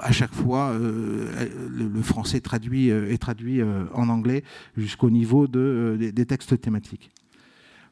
à 0.00 0.12
chaque 0.12 0.32
fois, 0.32 0.74
le, 0.78 2.02
français 2.02 2.38
est 2.38 3.20
traduit 3.20 3.62
en 3.94 4.08
anglais 4.08 4.44
jusqu'au 4.76 5.10
niveau 5.10 5.46
de, 5.46 6.10
des 6.12 6.26
textes 6.26 6.60
thématiques. 6.60 7.10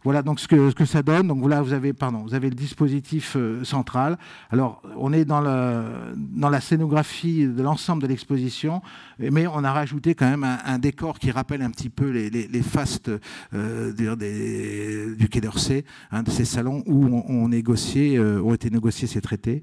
Voilà 0.02 0.22
donc 0.22 0.40
ce 0.40 0.48
que, 0.48 0.84
ça 0.84 1.02
donne. 1.02 1.28
Donc 1.28 1.46
là, 1.48 1.60
vous 1.60 1.72
avez, 1.72 1.92
pardon, 1.92 2.18
vous 2.18 2.34
avez 2.34 2.48
le 2.48 2.54
dispositif 2.54 3.36
euh, 3.36 3.64
central. 3.64 4.16
Alors, 4.50 4.82
on 4.96 5.12
est 5.12 5.24
dans, 5.24 5.40
la 5.40 6.60
scénographie 6.60 7.46
de 7.46 7.62
l'ensemble 7.62 8.02
de 8.02 8.08
l'exposition, 8.08 8.80
mais 9.18 9.46
on 9.46 9.62
a 9.62 9.72
rajouté 9.72 10.14
quand 10.14 10.28
même 10.28 10.44
un, 10.44 10.78
décor 10.78 11.18
qui 11.18 11.30
rappelle 11.30 11.60
un 11.62 11.70
petit 11.70 11.90
peu 11.90 12.10
les, 12.10 12.62
fastes 12.62 13.10
euh, 13.52 13.92
du 13.92 15.28
Quai 15.28 15.40
d'Orsay, 15.40 15.84
hein, 16.10 16.22
de 16.22 16.30
ces 16.30 16.44
salons 16.44 16.82
où 16.86 17.06
euh, 17.06 18.40
ont 18.42 18.54
été 18.54 18.70
négociés 18.70 19.06
ces 19.06 19.20
traités. 19.20 19.62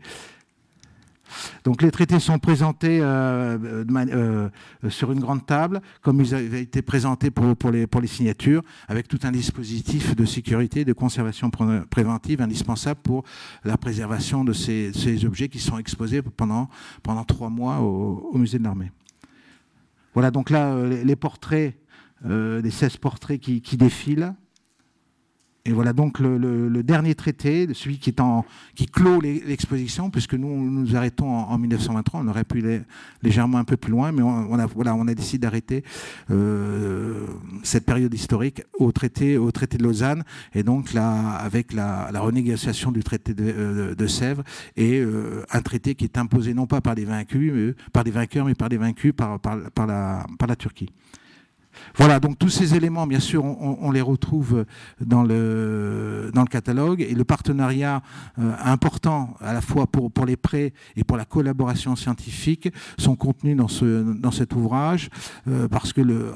Donc 1.64 1.82
les 1.82 1.92
traités 1.92 2.20
sont 2.20 2.40
présentés 2.40 3.00
euh, 3.02 3.58
euh, 3.90 4.50
sur 4.90 5.12
une 5.12 5.20
grande 5.20 5.46
table, 5.46 5.82
comme 6.02 6.22
ils 6.22 6.34
avaient 6.34 6.62
été 6.62 6.82
présentés 6.82 7.32
pour, 7.32 7.72
les, 7.72 8.08
signatures, 8.08 8.62
avec 8.88 9.08
tout 9.08 9.20
un 9.24 9.32
dispositif 9.32 10.16
de 10.16 10.26
sécurité, 10.26 10.86
de 10.86 10.94
conservation 10.94 11.50
préventive 11.50 12.42
indispensable 12.42 13.02
pour 13.02 13.24
la 13.64 13.78
préservation 13.78 14.44
de 14.44 14.54
ces, 14.54 15.26
objets 15.26 15.50
qui 15.50 15.60
sont 15.60 15.78
exposés 15.78 16.22
pendant, 16.22 16.70
trois 17.28 17.50
mois 17.50 17.80
au, 17.80 18.38
musée 18.38 18.60
de 18.60 18.64
l'armée. 18.64 18.92
Voilà, 20.14 20.32
donc 20.32 20.50
là, 20.50 20.74
euh, 20.74 21.04
les, 21.04 21.16
portraits, 21.16 21.76
les 22.26 22.72
16 22.72 22.98
portraits 22.98 23.40
qui 23.40 23.78
défilent. 23.78 24.34
Et 25.68 25.74
voilà 25.74 25.92
donc 25.92 26.20
le, 26.20 26.82
dernier 26.82 27.14
traité, 27.14 27.68
celui 27.74 27.98
qui, 27.98 28.14
clôt 28.86 29.20
l'exposition, 29.20 30.10
puisque 30.10 30.34
nous 30.34 30.72
nous 30.72 30.96
arrêtons 30.96 31.28
en, 31.30 31.58
1923, 31.58 32.22
on 32.22 32.28
aurait 32.30 32.46
pu 32.46 32.60
aller 32.60 32.82
légèrement 33.22 33.58
un 33.58 33.66
peu 33.66 33.76
plus 33.76 33.92
loin, 33.92 34.14
mais 34.14 34.22
on, 34.22 34.58
a, 34.58 35.14
décidé 35.14 35.40
d'arrêter 35.40 35.84
euh, 36.32 37.26
cette 37.64 37.86
période 37.86 38.14
historique 38.14 38.64
au 38.80 38.94
traité, 38.94 39.36
de 39.36 39.84
Lausanne, 39.84 40.24
et 40.56 40.64
donc 40.64 40.96
avec 40.96 41.74
la, 41.74 42.10
renégociation 42.14 42.94
du 42.94 43.04
traité 43.04 43.34
de, 43.34 43.44
euh, 43.44 44.08
Sèvres, 44.08 44.44
et 44.78 45.02
euh, 45.02 45.44
un 45.52 45.62
traité 45.62 45.96
qui 45.96 46.06
est 46.06 46.18
imposé 46.18 46.54
non 46.54 46.66
pas 46.66 46.80
par 46.80 46.96
des 46.96 47.04
vaincus, 47.04 47.76
par 47.92 48.06
des 48.06 48.12
vainqueurs, 48.12 48.46
mais 48.46 48.56
par 48.56 48.70
des 48.70 48.78
vaincus 48.78 49.12
par 49.14 49.38
la 49.86 50.56
Turquie. 50.58 50.94
Voilà, 51.96 52.20
donc 52.20 52.38
tous 52.38 52.50
ces 52.50 52.76
éléments, 52.76 53.08
bien 53.08 53.20
sûr, 53.20 53.44
on, 53.44 53.92
les 53.92 54.02
retrouve 54.02 54.66
dans 55.02 55.24
le, 55.24 56.32
catalogue. 56.50 57.02
Et 57.02 57.14
le 57.14 57.24
partenariat 57.24 58.02
euh, 58.40 58.54
important 58.64 59.36
à 59.42 59.54
la 59.54 59.62
fois 59.62 59.88
pour, 59.88 60.26
les 60.26 60.38
prêts 60.38 60.74
et 60.96 61.04
pour 61.04 61.18
la 61.18 61.26
collaboration 61.26 61.96
scientifique 61.96 62.70
sont 62.98 63.16
contenus 63.16 63.58
dans 63.58 64.32
cet 64.32 64.54
ouvrage 64.54 65.10
euh, 65.48 65.68
parce 65.68 65.94
que 65.94 66.02
le, 66.02 66.32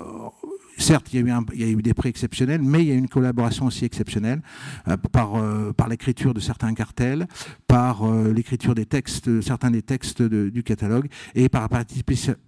certes, 0.82 1.14
il 1.14 1.26
y, 1.26 1.64
a 1.64 1.68
eu 1.68 1.82
des 1.82 1.94
prêts 1.94 2.10
exceptionnels, 2.10 2.62
mais 2.62 2.82
il 2.82 2.88
y 2.88 2.92
a 2.92 2.96
eu 2.96 2.98
une 2.98 3.08
collaboration 3.08 3.66
aussi 3.66 3.86
exceptionnelle 3.86 4.42
euh, 4.88 4.98
par, 4.98 5.36
euh, 5.36 5.72
par 5.74 5.88
l'écriture 5.88 6.34
de 6.34 6.40
certains 6.40 6.74
cartels, 6.74 7.28
par 7.68 8.04
euh, 8.04 8.34
l'écriture 8.34 8.76
des 8.76 8.86
textes, 8.86 9.42
certains 9.42 9.72
des 9.72 9.82
textes 9.82 10.22
du 10.22 10.64
catalogue, 10.64 11.08
et 11.36 11.50
par 11.50 11.62
la 11.62 11.84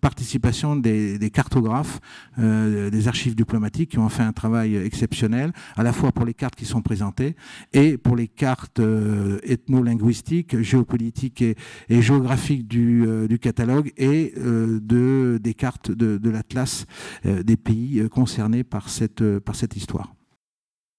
participation 0.02 0.76
des, 0.76 1.32
cartographes, 1.32 2.00
des 2.38 3.08
archives 3.08 3.36
diplomatiques 3.36 3.92
qui 3.92 4.00
ont 4.00 4.10
fait 4.10 4.24
un 4.24 4.34
travail 4.34 4.76
exceptionnel, 4.76 5.52
à 5.76 5.84
la 5.84 5.94
fois 5.94 6.12
pour 6.12 6.26
les 6.26 6.34
cartes 6.34 6.56
qui 6.56 6.66
sont 6.66 6.82
présentées 6.82 7.36
et 7.74 7.98
pour 7.98 8.16
les 8.16 8.28
cartes 8.28 8.80
ethno-linguistiques, 8.80 10.62
géopolitiques 10.62 11.42
et, 11.42 11.56
géographiques 11.90 12.68
du, 12.68 13.38
catalogue 13.42 13.92
et 13.98 14.34
de, 14.36 15.40
des 15.42 15.54
cartes 15.54 15.92
de 15.92 16.30
l'atlas 16.30 16.86
des 17.24 17.58
pays 17.58 18.04
concernés 18.24 18.64
par 18.64 18.88
cette, 18.88 19.40
par 19.40 19.54
cette 19.54 19.76
histoire. 19.76 20.16